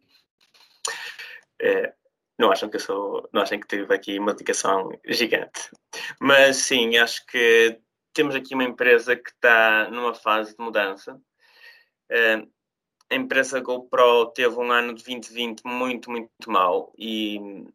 [1.62, 1.94] é,
[2.38, 5.72] não acham que eu sou, não acham que tive aqui uma dedicação gigante.
[6.20, 7.80] Mas sim, acho que
[8.14, 11.22] temos aqui uma empresa que está numa fase de mudança.
[12.10, 12.46] É,
[13.10, 17.66] a empresa GoPro teve um ano de 2020 muito, muito mau e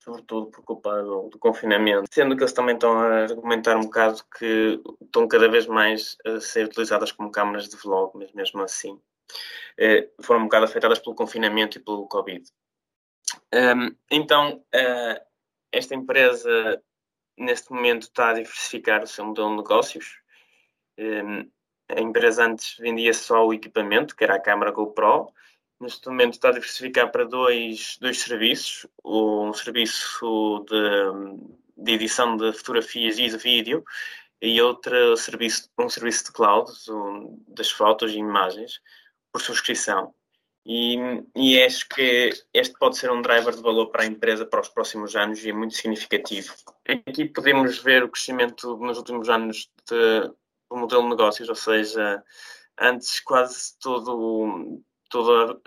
[0.00, 4.20] sobretudo por culpa do, do, confinamento, sendo que eles também estão a argumentar um bocado
[4.36, 9.00] que estão cada vez mais a ser utilizadas como câmaras de vlog, mas mesmo assim
[9.78, 12.44] eh, foram um bocado afetadas pelo confinamento e pelo Covid.
[13.54, 15.24] Um, então, uh,
[15.70, 16.82] esta empresa,
[17.38, 20.18] neste momento, está a diversificar o seu modelo de negócios.
[20.98, 21.50] Um,
[21.96, 25.32] a empresa antes vendia só o equipamento, que era a câmara GoPro.
[25.80, 28.86] Neste momento está a diversificar para dois, dois serviços.
[29.04, 33.84] Um serviço de, de edição de fotografias e de vídeo
[34.42, 38.80] e outro serviço, um serviço de cloud, um, das fotos e imagens,
[39.32, 40.12] por subscrição.
[40.66, 40.96] E,
[41.34, 44.68] e acho que este pode ser um driver de valor para a empresa para os
[44.68, 46.54] próximos anos e é muito significativo.
[47.06, 50.30] Aqui podemos ver o crescimento nos últimos anos de,
[50.76, 52.22] modelo de negócios, ou seja,
[52.78, 55.60] antes quase todo, toda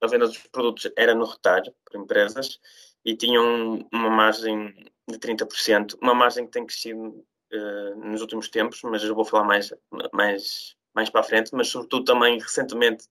[0.00, 2.60] a venda dos produtos era no retalho, por empresas,
[3.04, 4.74] e tinham uma margem
[5.08, 9.44] de 30%, uma margem que tem crescido uh, nos últimos tempos, mas eu vou falar
[9.44, 9.72] mais,
[10.12, 13.08] mais, mais para a frente, mas sobretudo também recentemente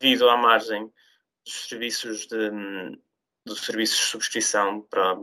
[0.00, 0.90] devido à margem
[1.44, 2.50] dos serviços de,
[3.44, 5.16] dos serviços de subscrição para,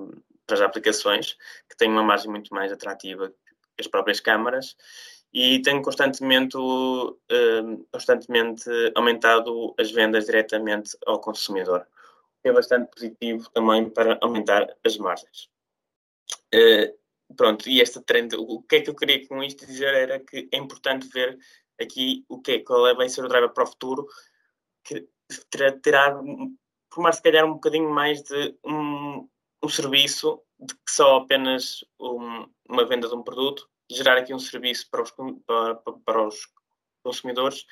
[0.46, 1.36] para as aplicações,
[1.70, 4.76] que têm uma margem muito mais atrativa que as próprias câmaras,
[5.34, 12.92] e tem constantemente, uh, constantemente aumentado as vendas diretamente ao consumidor, o que é bastante
[12.92, 15.50] positivo também para aumentar as margens.
[16.54, 16.96] Uh,
[17.36, 20.48] pronto, e esta trend, o que é que eu queria com isto dizer era que
[20.52, 21.38] é importante ver
[21.82, 24.08] aqui o que é, qual é, vai ser o driver para o futuro,
[24.84, 25.08] que
[25.82, 26.22] terá
[26.94, 29.28] formar se calhar um bocadinho mais de um,
[29.64, 34.40] um serviço de que só apenas um, uma venda de um produto, gerar aqui um
[34.40, 35.12] serviço para os,
[35.46, 36.48] para, para os
[37.04, 37.66] consumidores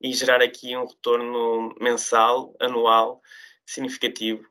[0.00, 3.20] e gerar aqui um retorno mensal, anual,
[3.66, 4.48] significativo.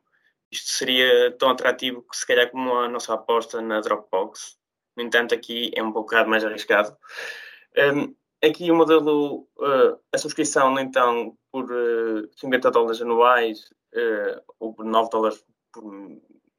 [0.50, 4.58] Isto seria tão atrativo que se calhar como a nossa aposta na Dropbox.
[4.96, 6.96] No entanto, aqui é um bocado mais arriscado.
[7.76, 14.74] Um, aqui o modelo, uh, a subscrição, então, por uh, 50 dólares anuais uh, ou
[14.74, 15.84] por 9 dólares por.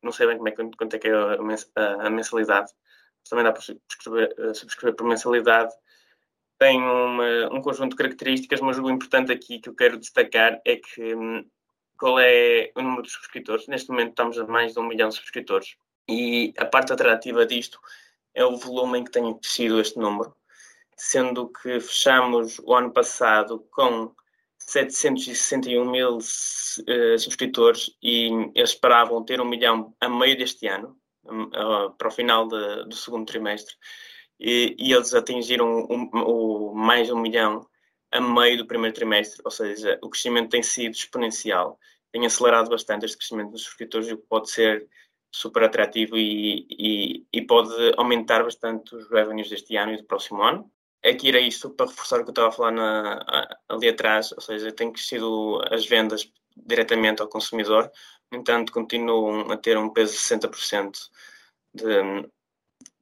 [0.01, 1.11] Não sei bem como é, quanto é que é
[1.75, 2.71] a, mensalidade,
[3.27, 5.73] também dá para subscrever, uh, subscrever por mensalidade.
[6.57, 10.75] Tem uma, um conjunto de características, mas o importante aqui que eu quero destacar é
[10.75, 11.43] que um,
[11.97, 13.67] qual é o número de subscritores.
[13.67, 15.75] Neste momento estamos a mais de um milhão de subscritores.
[16.07, 17.79] E a parte atrativa disto
[18.33, 20.35] é o volume em que tem crescido este número
[20.99, 24.13] sendo que fechamos o ano passado com
[24.57, 30.98] 761 mil uh, subscritores e eles esperavam ter um milhão a meio deste ano,
[31.29, 33.75] uh, para o final de, do segundo trimestre,
[34.39, 37.67] e, e eles atingiram um, um, mais de um milhão
[38.11, 41.77] a meio do primeiro trimestre, ou seja, o crescimento tem sido exponencial,
[42.11, 44.87] tem acelerado bastante este crescimento dos subscritores, o que pode ser
[45.31, 50.41] super atrativo e, e, e, pode aumentar bastante os revenues deste ano e do próximo
[50.41, 50.71] ano.
[51.05, 54.41] Aqui era isto para reforçar o que eu estava a falar na, ali atrás, ou
[54.41, 57.91] seja, tem crescido as vendas diretamente ao consumidor,
[58.31, 61.09] no entanto, continuam a ter um peso de 60%
[61.73, 61.83] de,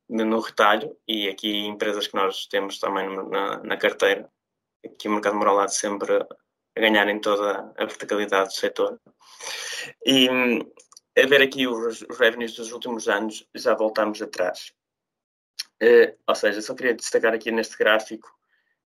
[0.09, 4.29] de, no retalho e aqui empresas que nós temos também na, na carteira.
[4.85, 8.99] Aqui o mercado moralado sempre a ganhar em toda a verticalidade do setor.
[10.05, 10.29] E
[11.17, 14.73] a ver aqui os, os revenues dos últimos anos, já voltamos atrás.
[15.81, 18.36] Uh, ou seja, só queria destacar aqui neste gráfico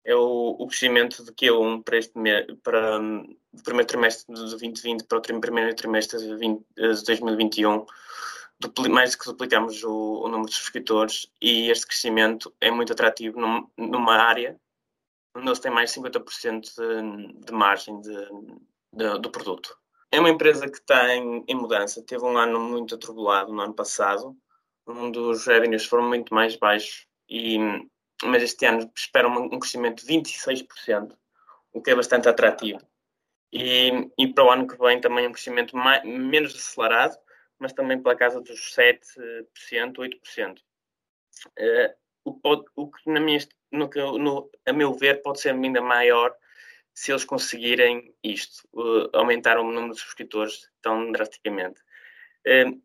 [0.07, 2.13] é o, o crescimento de Q1 para este
[2.63, 7.85] para um, o primeiro trimestre de 2020 para o primeiro trimestre de, 20, de 2021
[8.57, 12.93] dupli, mais do que duplicamos o, o, número de subscritores e este crescimento é muito
[12.93, 14.57] atrativo num, numa área
[15.35, 18.15] onde eles têm mais de 50% de, de margem de,
[18.93, 19.77] de, do produto.
[20.09, 23.73] É uma empresa que está em, em mudança, teve um ano muito atribulado no ano
[23.73, 24.35] passado,
[24.87, 27.59] onde os revenues foram muito mais baixos, e,
[28.23, 31.15] mas este ano esperam um crescimento de 26%,
[31.73, 32.79] o que é bastante atrativo.
[33.51, 37.17] E, e para o ano que vem também um crescimento mais, menos acelerado,
[37.59, 39.47] mas também pela casa dos 7%,
[39.95, 40.59] 8%.
[41.59, 41.93] Uh,
[42.25, 43.39] o, o que, na minha,
[43.71, 46.35] no, no, a meu ver, pode ser ainda maior
[46.93, 51.79] se eles conseguirem isto, uh, aumentar o número de subscritores tão drasticamente.
[52.45, 52.81] Uh,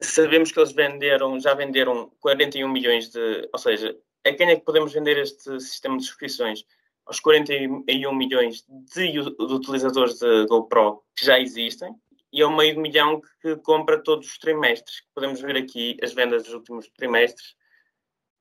[0.00, 3.48] sabemos que eles venderam, já venderam 41 milhões de.
[3.52, 6.64] Ou seja, a quem é que podemos vender este sistema de subscrições?
[7.06, 11.94] Aos 41 milhões de, de utilizadores de GoPro que já existem
[12.32, 15.02] e ao meio milhão que compra todos os trimestres.
[15.14, 17.54] Podemos ver aqui as vendas dos últimos trimestres.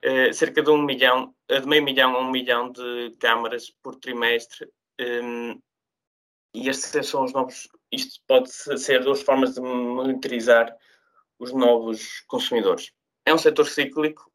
[0.03, 3.95] Uh, cerca de um milhão, eh, de meio milhão a um milhão de câmaras por
[3.95, 4.67] trimestre.
[4.99, 5.61] Ehm,
[6.53, 7.69] e estes são os novos.
[7.91, 10.75] Isto pode ser duas formas de monitorizar
[11.39, 12.91] os novos consumidores.
[13.25, 14.32] É um setor cíclico, eh,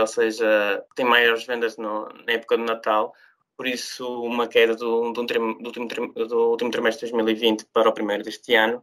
[0.00, 3.14] ou seja, tem maiores vendas no, na época do Natal,
[3.56, 7.92] por isso uma queda do, do, do, último, do, último, trimestre de 2020 para o
[7.92, 8.82] primeiro deste ano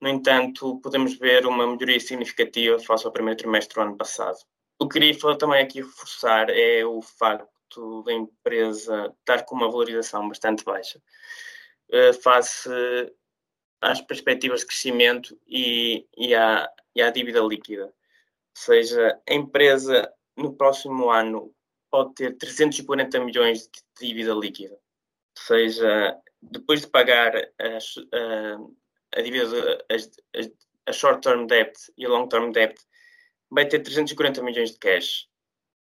[0.00, 4.36] No entanto, podemos ver uma melhoria significativa face ao primeiro trimestre do ano passado.
[4.80, 10.28] O que queria também aqui reforçar é o facto da empresa estar com uma valorização
[10.28, 11.00] bastante baixa
[11.92, 12.68] uh, face
[13.80, 17.84] às perspectivas de crescimento e, e, à, e à dívida líquida.
[17.86, 17.92] Ou
[18.54, 21.54] seja, a empresa no próximo ano
[21.90, 24.74] pode ter 340 milhões de dívida líquida.
[24.74, 32.08] Ou seja, depois de pagar as, a, a dívida, a, a short-term debt e a
[32.08, 32.80] long-term debt,
[33.50, 35.28] vai ter 340 milhões de cash,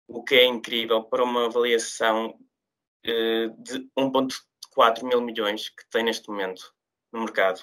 [0.07, 6.29] o que é incrível para uma avaliação uh, de 1,4 mil milhões que tem neste
[6.29, 6.73] momento
[7.11, 7.59] no mercado.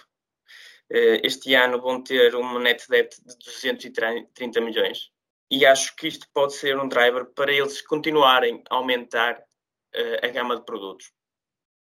[0.91, 5.11] Uh, este ano vão ter uma net debt de 230 milhões.
[5.53, 10.29] E acho que isto pode ser um driver para eles continuarem a aumentar uh, a
[10.29, 11.13] gama de produtos.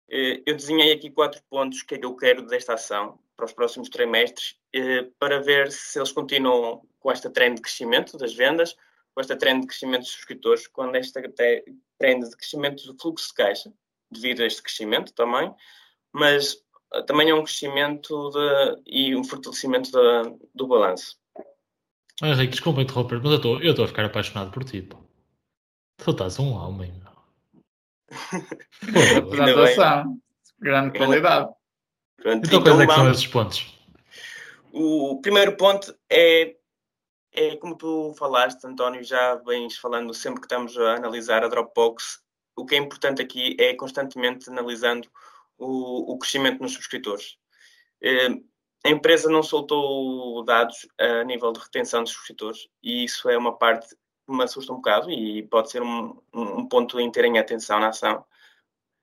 [0.06, 3.88] eu desenhei aqui quatro pontos que é que eu quero desta ação para os próximos
[3.88, 4.60] trimestres
[5.18, 8.76] para ver se eles continuam com esta trend de crescimento das vendas,
[9.14, 11.22] com esta trend de crescimento de subscritores, quando esta
[11.98, 13.72] trend de crescimento do fluxo de caixa,
[14.10, 15.52] devido a este crescimento também,
[16.12, 16.62] mas
[17.06, 19.90] também é um crescimento de, e um fortalecimento
[20.54, 21.18] do balanço.
[22.22, 24.82] Ah, Henrique, desculpa interromper, mas eu estou a ficar apaixonado por ti.
[24.82, 24.98] Pô.
[25.96, 27.12] Tu estás um homem, meu.
[29.18, 30.18] Apresentação.
[30.60, 31.52] Grande qualidade.
[32.16, 33.78] Pronto, então, então quais é que são esses pontos?
[34.72, 36.56] O primeiro ponto é
[37.34, 42.20] é como tu falaste, António, já vens falando sempre que estamos a analisar a Dropbox,
[42.56, 45.08] o que é importante aqui é constantemente analisando
[45.58, 47.36] o, o crescimento nos subscritores.
[48.84, 53.56] A empresa não soltou dados a nível de retenção de subscritores e isso é uma
[53.56, 53.96] parte que
[54.34, 58.24] me assusta um bocado e pode ser um, um ponto em terem atenção na ação.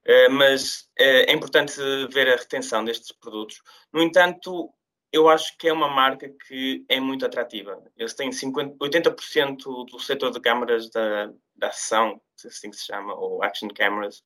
[0.05, 1.79] Eh, mas eh, é importante
[2.11, 3.61] ver a retenção destes produtos.
[3.93, 4.73] No entanto,
[5.11, 7.81] eu acho que é uma marca que é muito atrativa.
[7.97, 13.13] Eles têm 50, 80% do setor de câmaras da, da ação, assim que se chama,
[13.15, 14.23] ou action cameras,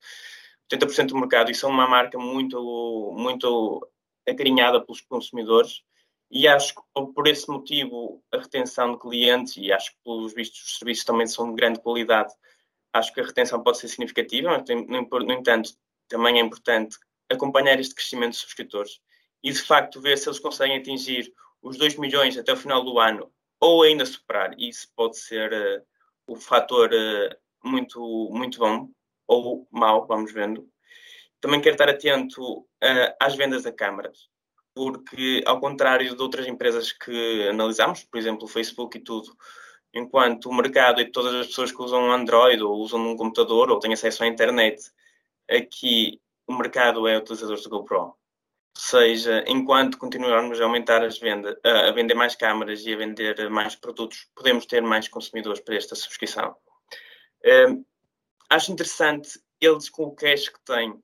[0.72, 3.86] 80% do mercado, e são uma marca muito, muito
[4.28, 5.82] acarinhada pelos consumidores.
[6.30, 6.82] E acho que
[7.14, 11.26] por esse motivo a retenção de clientes, e acho que pelos vistos os serviços também
[11.26, 12.32] são de grande qualidade,
[12.92, 15.70] acho que a retenção pode ser significativa, mas no entanto
[16.08, 16.98] também é importante
[17.30, 19.00] acompanhar este crescimento de subscritores
[19.42, 22.98] e de facto ver se eles conseguem atingir os 2 milhões até o final do
[22.98, 24.54] ano ou ainda superar.
[24.58, 25.86] Isso pode ser uh,
[26.26, 28.00] o fator uh, muito,
[28.32, 28.88] muito bom
[29.26, 30.68] ou mau, vamos vendo.
[31.46, 34.28] Também quero estar atento uh, às vendas a câmaras,
[34.74, 39.32] porque ao contrário de outras empresas que analisamos, por exemplo o Facebook e tudo,
[39.94, 43.78] enquanto o mercado e todas as pessoas que usam Android ou usam um computador ou
[43.78, 44.90] têm acesso à internet,
[45.48, 48.16] aqui o mercado é utilizadores do GoPro
[48.76, 53.76] seja, enquanto continuarmos a aumentar as vendas, a vender mais câmaras e a vender mais
[53.76, 56.56] produtos, podemos ter mais consumidores para esta subscrição.
[57.44, 57.86] Uh,
[58.50, 61.00] acho interessante eles, com o cash que têm,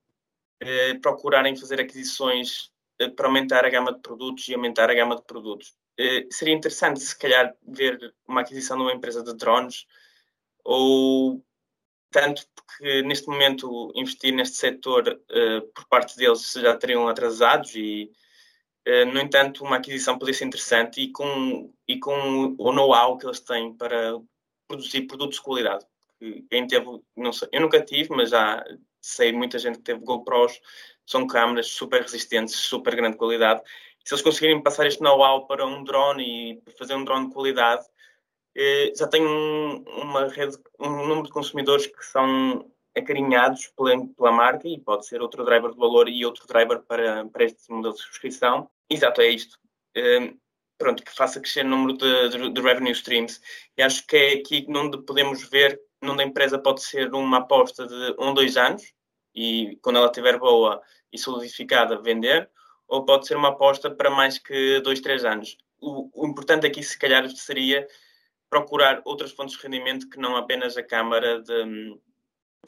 [0.62, 5.16] uh, procurarem fazer aquisições uh, para aumentar a gama de produtos e aumentar a gama
[5.16, 5.74] de produtos.
[5.98, 9.86] Eh, seria interessante, se calhar, ver uma aquisição de uma empresa de drones
[10.64, 11.44] ou
[12.10, 18.10] tanto porque neste momento investir neste setor uh, por parte deles já teriam atrasados e
[18.88, 23.26] uh, no entanto uma aquisição poderia ser interessante e com, e com o know-how que
[23.26, 24.18] eles têm para
[24.68, 25.86] produzir produtos de qualidade.
[26.50, 26.86] Quem teve,
[27.16, 28.64] não sei, eu nunca tive, mas já
[29.02, 30.60] sei muita gente que teve GoPros,
[31.04, 33.60] são câmaras super resistentes, super grande qualidade.
[34.04, 36.22] se eles conseguirem passar este know-how para um drone
[36.64, 37.84] e fazer um drone de qualidade,
[38.56, 44.32] eh, já tem um, uma rede, um número de consumidores que são acarinhados pela, pela,
[44.32, 47.94] marca e pode ser outro driver de valor e outro driver para, para este modelo
[47.94, 48.70] de subscrição.
[48.90, 49.58] Exato, é isto.
[49.96, 50.36] Um,
[50.78, 53.40] pronto, que faça crescer o número de, de, de, revenue streams.
[53.76, 55.80] E acho que é aqui onde podemos ver,
[56.10, 58.82] onde a empresa pode ser uma aposta de um, dois anos
[59.34, 60.82] e quando ela estiver boa
[61.12, 62.50] e solidificada, vender,
[62.88, 65.56] ou pode ser uma aposta para mais que dois, três anos.
[65.80, 67.86] O, o importante aqui, se calhar, seria
[68.50, 71.98] procurar outras fontes de rendimento que não apenas a Câmara de,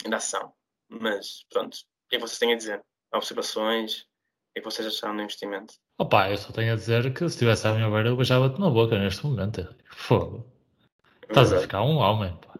[0.06, 0.52] de Ação.
[0.88, 2.82] Mas, pronto, o que é que vocês têm a dizer?
[3.14, 4.00] Observações?
[4.00, 4.04] O
[4.54, 5.74] que é que vocês acharam do investimento?
[5.98, 8.70] Opa, eu só tenho a dizer que se estivesse à minha beira eu beijava-te na
[8.70, 9.74] boca neste momento.
[9.90, 10.46] Fogo.
[11.28, 12.54] Estás a ficar um homem, pá.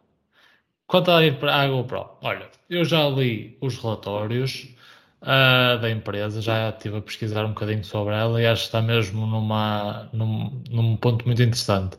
[0.86, 1.10] Quanto
[1.40, 4.74] para a GoPro, olha, eu já li os relatórios
[5.22, 8.82] uh, da empresa, já estive a pesquisar um bocadinho sobre ela e acho que está
[8.82, 11.98] mesmo numa, num, num ponto muito interessante.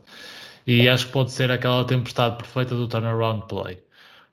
[0.66, 3.82] E acho que pode ser aquela tempestade perfeita do turnaround play.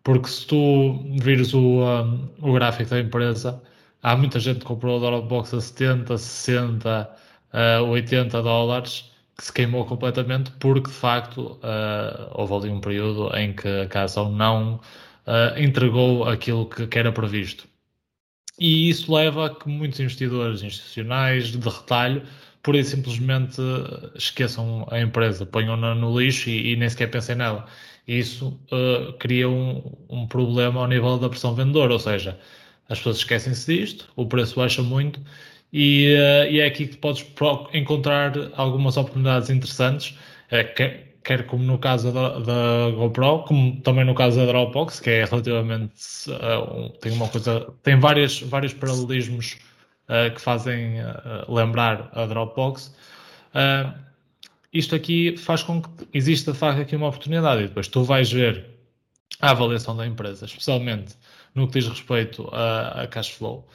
[0.03, 3.61] Porque se tu vires o, um, o gráfico da empresa,
[4.01, 7.09] há muita gente que comprou a Dropbox a 70, 60,
[7.81, 13.35] uh, 80 dólares que se queimou completamente porque de facto uh, houve ali um período
[13.35, 13.67] em que
[13.97, 14.75] a ação não
[15.27, 17.67] uh, entregou aquilo que, que, era previsto.
[18.59, 22.23] E isso leva a que muitos investidores institucionais de retalho
[22.61, 23.61] por aí simplesmente
[24.15, 27.65] esqueçam a empresa, ponham-na no lixo e, e, nem sequer pensem nela.
[28.07, 32.39] Isso uh, cria um, um, problema ao nível da pressão vendedora, ou seja,
[32.89, 35.19] as pessoas esquecem-se disto, o preço baixa muito
[35.73, 37.25] e, uh, e, é aqui que podes
[37.73, 40.15] encontrar algumas oportunidades interessantes,
[40.51, 40.75] uh,
[41.23, 45.25] quer, como no caso da, da, GoPro, como também no caso da Dropbox, que é
[45.25, 45.93] relativamente
[46.29, 49.57] um, tem uma coisa, tem várias, vários paralelismos
[50.35, 50.95] que fazem
[51.47, 52.93] lembrar a Dropbox.
[54.73, 58.29] Isto aqui faz com que exista de facto aqui uma oportunidade e depois tu vais
[58.29, 58.65] ver
[59.39, 61.15] a avaliação da empresa, especialmente
[61.55, 63.65] no que diz respeito a, a cash flow.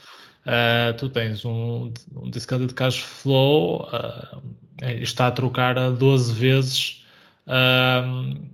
[0.47, 4.43] Uh, tu tens um, um discount de cash flow, uh,
[4.83, 7.05] está a trocar a 12 vezes
[7.47, 8.49] uh,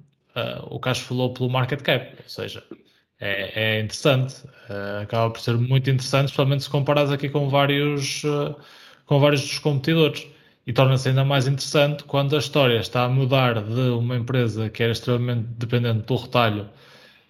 [0.68, 2.64] o cash flow pelo market cap, ou seja,
[3.20, 4.42] é, é interessante,
[5.00, 8.22] acaba por ser muito interessante, especialmente se comparares aqui com vários,
[9.06, 10.26] com vários dos competidores.
[10.66, 14.82] E torna-se ainda mais interessante quando a história está a mudar de uma empresa que
[14.82, 16.68] era extremamente dependente do retalho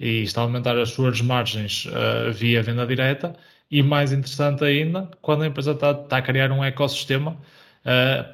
[0.01, 1.87] e está a aumentar as suas margens
[2.33, 3.37] via venda direta.
[3.71, 7.37] E mais interessante ainda, quando a empresa está, a criar um ecossistema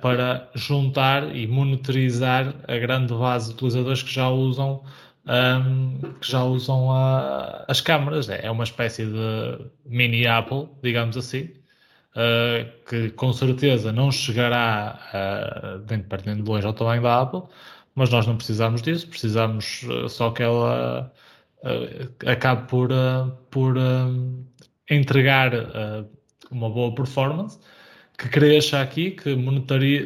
[0.01, 4.85] para juntar e monitorizar a grande base de utilizadores que já usam
[5.26, 8.28] um, que já usam a, as câmaras.
[8.28, 11.51] É, uma espécie de mini Apple, digamos assim,
[12.16, 17.03] uh, que com certeza não chegará uh, nem de perto nem de longe ao tamanho
[17.03, 17.43] da Apple,
[17.95, 21.12] mas nós não precisamos disso, precisamos uh, só que ela
[21.64, 22.91] uh, acabe por,
[23.51, 23.76] por
[24.95, 25.53] entregar
[26.51, 27.59] uma boa performance,
[28.18, 29.34] que cresça aqui, que,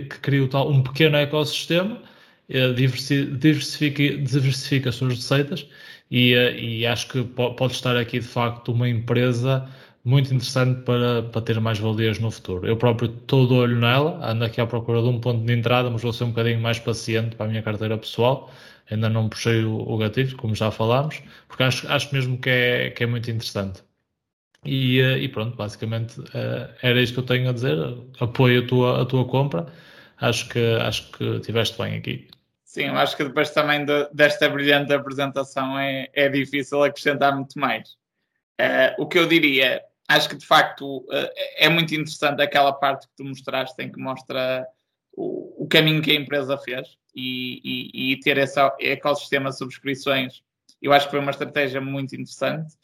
[0.08, 2.00] que crie um pequeno ecossistema
[2.48, 5.66] eh, diversifica, diversifica as suas receitas
[6.10, 9.68] e, eh, e acho que pode estar aqui de facto uma empresa
[10.04, 12.66] muito interessante para, para ter mais valias no futuro.
[12.66, 15.90] Eu próprio estou de olho nela, ando aqui à procura de um ponto de entrada,
[15.90, 18.50] mas vou ser um bocadinho mais paciente para a minha carteira pessoal.
[18.90, 22.90] Ainda não puxei o, o gatilho, como já falámos, porque acho, acho mesmo que é,
[22.90, 23.82] que é muito interessante.
[24.64, 26.14] E, eh, e pronto, basicamente
[26.82, 27.76] era isto que eu tenho a dizer.
[28.20, 29.66] Apoio a tua, a tua compra.
[30.18, 32.28] Acho que, acho que tiveste bem aqui.
[32.74, 37.90] Sim, acho que depois também de, desta brilhante apresentação é, é difícil acrescentar muito mais.
[38.60, 43.06] Uh, o que eu diria, acho que de facto uh, é muito interessante aquela parte
[43.06, 44.66] que tu mostraste em que mostra
[45.12, 50.42] o, o caminho que a empresa fez e, e, e, ter esse ecossistema de subscrições.
[50.82, 52.74] Eu acho que foi uma estratégia muito interessante,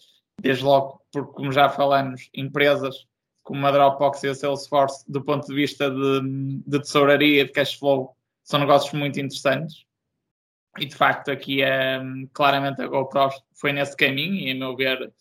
[0.40, 3.06] desde logo, porque, como já falamos, empresas
[3.42, 7.74] como a Dropbox e a Salesforce, do ponto de vista de, de tesouraria de cash
[7.74, 8.14] flow,
[8.44, 9.84] são negócios muito interessantes.
[10.78, 12.00] E de facto, aqui é,
[12.32, 15.12] claramente a GoPro foi nesse caminho e, a meu ver,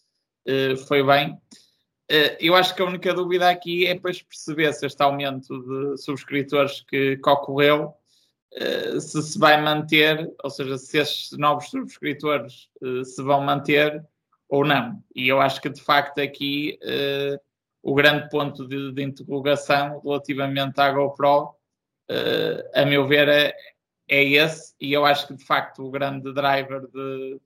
[0.45, 1.39] eh, foi bem.
[2.09, 5.97] Eh, eu acho que a única dúvida aqui é depois perceber se este aumento de
[5.97, 7.93] subscritores que, que ocorreu
[8.53, 12.69] eh, se se vai manter, ou seja, se estes novos subscritores
[13.05, 14.03] se vão manter
[14.49, 15.01] ou não.
[15.15, 16.77] E eu acho que de facto aqui
[17.81, 21.55] o grande ponto de, de interrogação relativamente à GoPro
[22.09, 23.53] uh, a meu ver, é,
[24.07, 27.39] é esse, e eu acho que de facto o grande driver de,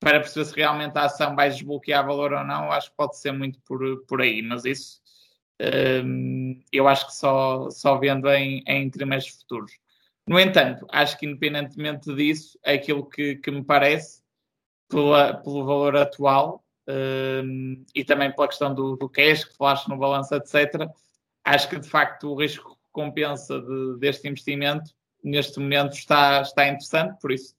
[0.00, 3.32] para perceber se realmente a ação vai desbloquear valor ou não, acho que pode ser
[3.32, 5.00] muito por, por aí, mas isso
[5.58, 9.72] ehm, eu acho que só, só vendo em, em trimestres futuros.
[10.26, 14.22] No entanto, acho que independentemente disso, aquilo que, que me parece,
[14.88, 19.96] pela, pelo valor atual um, e também pela questão do, do cash que falaste no
[19.96, 20.88] balanço, etc.,
[21.44, 27.18] acho que de facto o risco compensa de, deste investimento neste momento está, está interessante,
[27.18, 27.56] por isso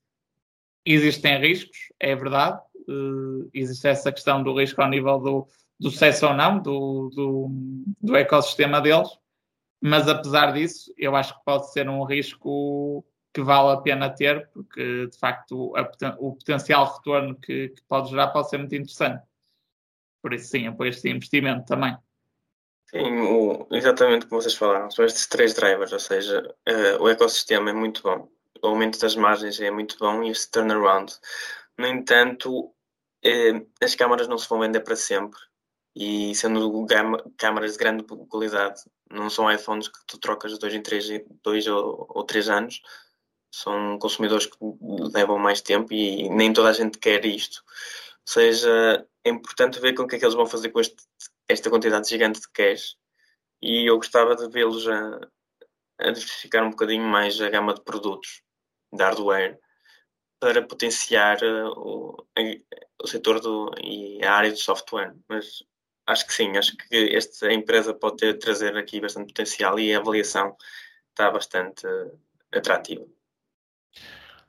[0.86, 5.48] existem riscos, é verdade, uh, existe essa questão do risco ao nível do,
[5.80, 7.50] do sucesso ou não, do, do,
[8.00, 9.10] do, ecossistema deles,
[9.82, 13.04] mas apesar disso, eu acho que pode ser um risco
[13.36, 15.82] que vale a pena ter, porque de facto a,
[16.20, 19.22] o potencial retorno que, que pode gerar pode ser muito interessante.
[20.22, 21.98] Por isso, sim, apoio este investimento também.
[22.86, 27.72] Sim, o, exatamente como vocês falaram, são estes três drivers, ou seja, uh, o ecossistema
[27.72, 28.30] é muito bom,
[28.62, 31.12] o aumento das margens é muito bom e este turnaround.
[31.78, 35.38] No entanto, uh, as câmaras não se vão vender para sempre
[35.94, 36.88] e sendo
[37.38, 38.82] câmaras de grande qualidade,
[39.12, 41.06] não são iPhones que tu trocas dois em três,
[41.44, 42.82] dois ou, ou três anos,
[43.56, 44.58] são consumidores que
[45.14, 47.64] levam mais tempo e nem toda a gente quer isto.
[47.66, 50.98] Ou seja, é importante ver com o que é que eles vão fazer com este
[51.48, 52.98] esta quantidade gigante de cash
[53.62, 55.20] e eu gostava de vê-los a,
[56.00, 58.42] a diversificar um bocadinho mais a gama de produtos
[58.92, 59.60] de hardware
[60.40, 62.28] para potenciar uh, o,
[63.02, 65.16] o setor do, e a área do software.
[65.28, 65.64] Mas
[66.08, 70.00] acho que sim, acho que esta empresa pode ter, trazer aqui bastante potencial e a
[70.00, 70.56] avaliação
[71.10, 72.20] está bastante uh,
[72.52, 73.06] atrativa.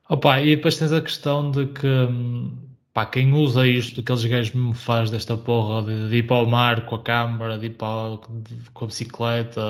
[0.09, 2.57] Opa, e depois tens a questão de que hum,
[2.95, 6.47] pá, quem usa isto, aqueles gajos me faz desta porra de, de, ir para o
[6.47, 9.61] mar com a câmara, de ir para, de, com a bicicleta,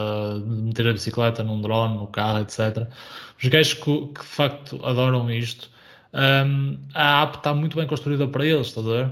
[0.44, 2.86] de meter a bicicleta num drone, no carro, etc.
[3.42, 5.70] Os gajos que, que de facto adoram isto,
[6.12, 9.10] um, a app está muito bem construída para eles, estás a ver?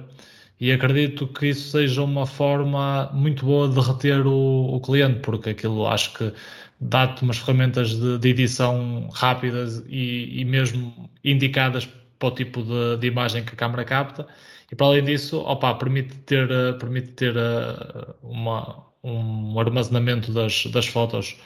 [0.61, 5.51] E acredito que isso seja uma forma muito boa de reter o, o cliente, porque
[5.51, 6.33] aquilo acho que
[6.81, 12.97] dá-te umas ferramentas de, de edição rápidas e, e mesmo indicadas para o tipo de,
[12.99, 14.27] de, imagem que a câmera capta
[14.71, 20.67] e para além disso, opa, permite ter, eh, permite ter uh, uma, um armazenamento das,
[20.67, 21.37] das fotos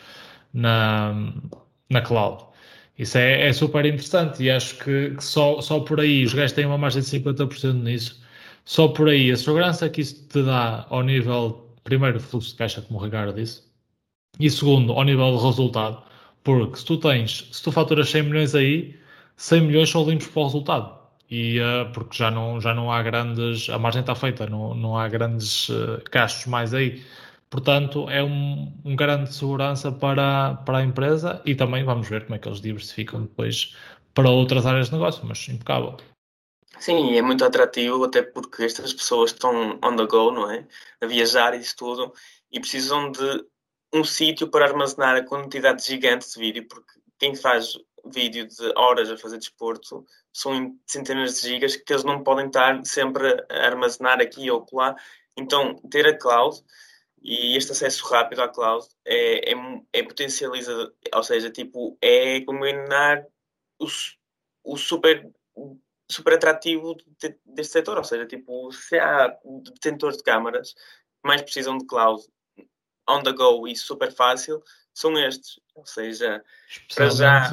[0.52, 1.14] na,
[1.90, 2.44] na cloud.
[2.98, 6.52] Isso é, é super interessante e acho que, que, só, só por aí os gajos
[6.52, 8.22] têm uma margem de 50% nisso.
[8.64, 12.82] Só por aí a segurança que isso te dá ao nível, primeiro, fluxo de caixa,
[12.82, 13.62] como o Ricardo disse,
[14.38, 16.02] e segundo, ao nível de resultado.
[16.44, 18.98] Porque se tu tens, se tu faturas 100 milhões aí,
[19.36, 20.98] 100 milhões são limpos para o resultado.
[21.30, 24.96] E, uh, porque já não, já não há grandes, a margem está feita, não, não
[24.96, 27.02] há grandes uh, gastos mais aí.
[27.50, 32.24] Portanto, é um, um garante de segurança para, para a empresa e também vamos ver
[32.24, 33.74] como é que eles diversificam depois
[34.14, 35.96] para outras áreas de negócio, mas impecável.
[36.78, 40.66] Sim, é muito atrativo, até porque estas pessoas estão on the go, não é?
[41.00, 42.12] A viajar e isso tudo,
[42.52, 43.44] e precisam de
[43.92, 49.10] um sítio para armazenar a quantidade gigante de vídeo, porque quem faz vídeo de horas
[49.10, 54.20] a fazer desporto, são centenas de gigas que eles não podem estar sempre a armazenar
[54.20, 54.94] aqui ou lá.
[55.36, 56.56] Então, ter a cloud
[57.22, 59.54] e este acesso rápido à cloud é, é,
[59.92, 63.24] é potencializa, ou seja, tipo, é combinar
[63.78, 63.86] o,
[64.64, 65.30] o super,
[66.10, 69.36] super atrativo de, deste setor, ou seja, tipo, se há
[69.72, 70.74] detentores de câmaras
[71.24, 72.22] mais precisam de cloud
[73.08, 75.58] on the go e super fácil, são estes.
[75.74, 76.42] Ou seja,
[76.94, 77.50] para já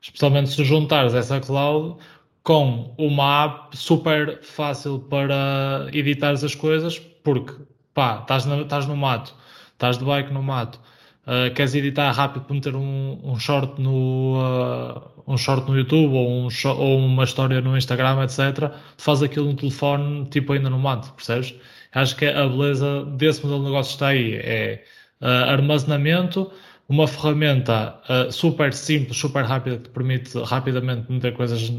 [0.00, 2.02] especialmente se juntares essa cloud
[2.42, 7.54] com uma app super fácil para editar as coisas, porque
[7.92, 9.34] pá, estás, estás no mato,
[9.72, 10.80] estás de bike no mato,
[11.26, 16.14] uh, queres editar rápido para meter um, um short no uh, um short no YouTube
[16.14, 16.48] ou, um
[16.78, 18.72] ou uma história no Instagram, etc.
[18.98, 21.54] Faz aquilo no telefone, tipo ainda no mato, percebes?
[21.92, 24.84] Acho que a beleza desse modelo de negócio está aí, é
[25.20, 26.50] uh, armazenamento
[26.88, 28.00] uma ferramenta
[28.32, 31.72] super simples, super rápida, que permite rapidamente meter coisas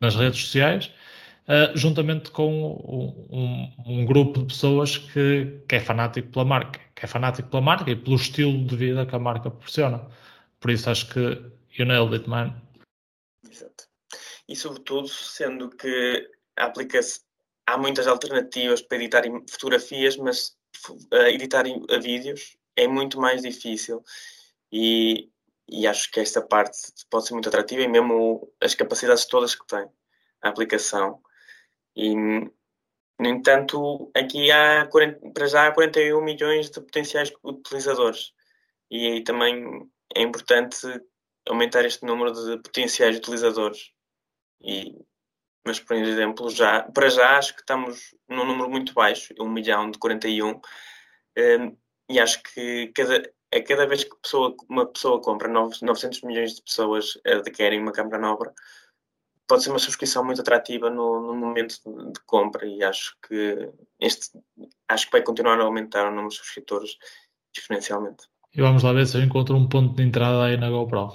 [0.00, 0.90] nas redes sociais,
[1.48, 2.52] uh, juntamente com
[3.30, 7.62] um, um, grupo de pessoas que, que, é fanático pela marca, que é fanático pela
[7.62, 10.06] marca e pelo estilo de vida que a marca proporciona.
[10.60, 11.20] Por isso acho que
[11.78, 12.54] you nailed it, man.
[13.48, 13.84] Exato.
[14.48, 17.20] E sobretudo, sendo que aplica-se,
[17.66, 20.56] há muitas alternativas para editar fotografias, mas
[21.12, 21.64] uh, editar
[22.00, 24.04] vídeos é muito mais difícil
[24.70, 25.30] e,
[25.68, 26.78] e acho que esta parte
[27.10, 29.86] pode ser muito atrativa e mesmo as capacidades todas que tem
[30.42, 31.20] a aplicação.
[31.96, 38.34] E, no entanto, aqui há 40, para já há 41 milhões de potenciais utilizadores
[38.90, 40.86] e aí também é importante
[41.48, 43.90] aumentar este número de potenciais utilizadores.
[44.60, 44.94] E,
[45.66, 49.90] mas, por exemplo, já, para já acho que estamos num número muito baixo, 1 milhão
[49.90, 50.60] de 41, um,
[51.36, 51.72] eh,
[52.08, 56.62] e acho que cada, é cada vez que pessoa, uma pessoa compra, 900 milhões de
[56.62, 58.54] pessoas adquirem uma câmara nova,
[59.46, 63.70] pode ser uma subscrição muito atrativa no, no momento de, de, compra e acho que
[64.00, 64.38] este
[64.88, 66.96] acho que vai continuar a aumentar o número de subscritores
[67.56, 68.24] exponencialmente.
[68.54, 71.12] E vamos lá ver se eu encontro um ponto de entrada aí na GoPro.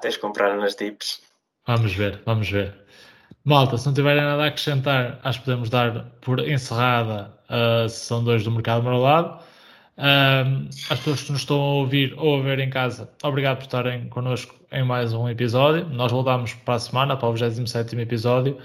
[0.00, 1.22] Tens de comprar nas dips.
[1.66, 2.82] Vamos ver, vamos ver.
[3.44, 8.22] Malta, se não tiverem nada a acrescentar, acho que podemos dar por encerrada a sessão
[8.22, 9.42] 2 do Mercado Marolado.
[9.98, 13.64] Um, as pessoas que nos estão a ouvir ou a ver em casa, obrigado por
[13.64, 15.86] estarem connosco em mais um episódio.
[15.88, 18.56] Nós voltamos para a semana, para o 27 episódio.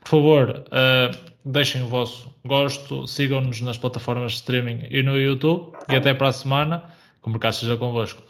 [0.00, 5.72] Por favor, uh, deixem o vosso gosto, sigam-nos nas plataformas de streaming e no YouTube.
[5.88, 6.82] E até para a semana.
[7.22, 8.20] Que o mercado convosco.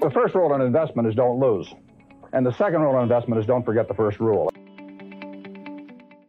[0.00, 1.74] The first rule in investment is don't lose.
[2.32, 4.53] And the second rule in investment is don't forget the first rule.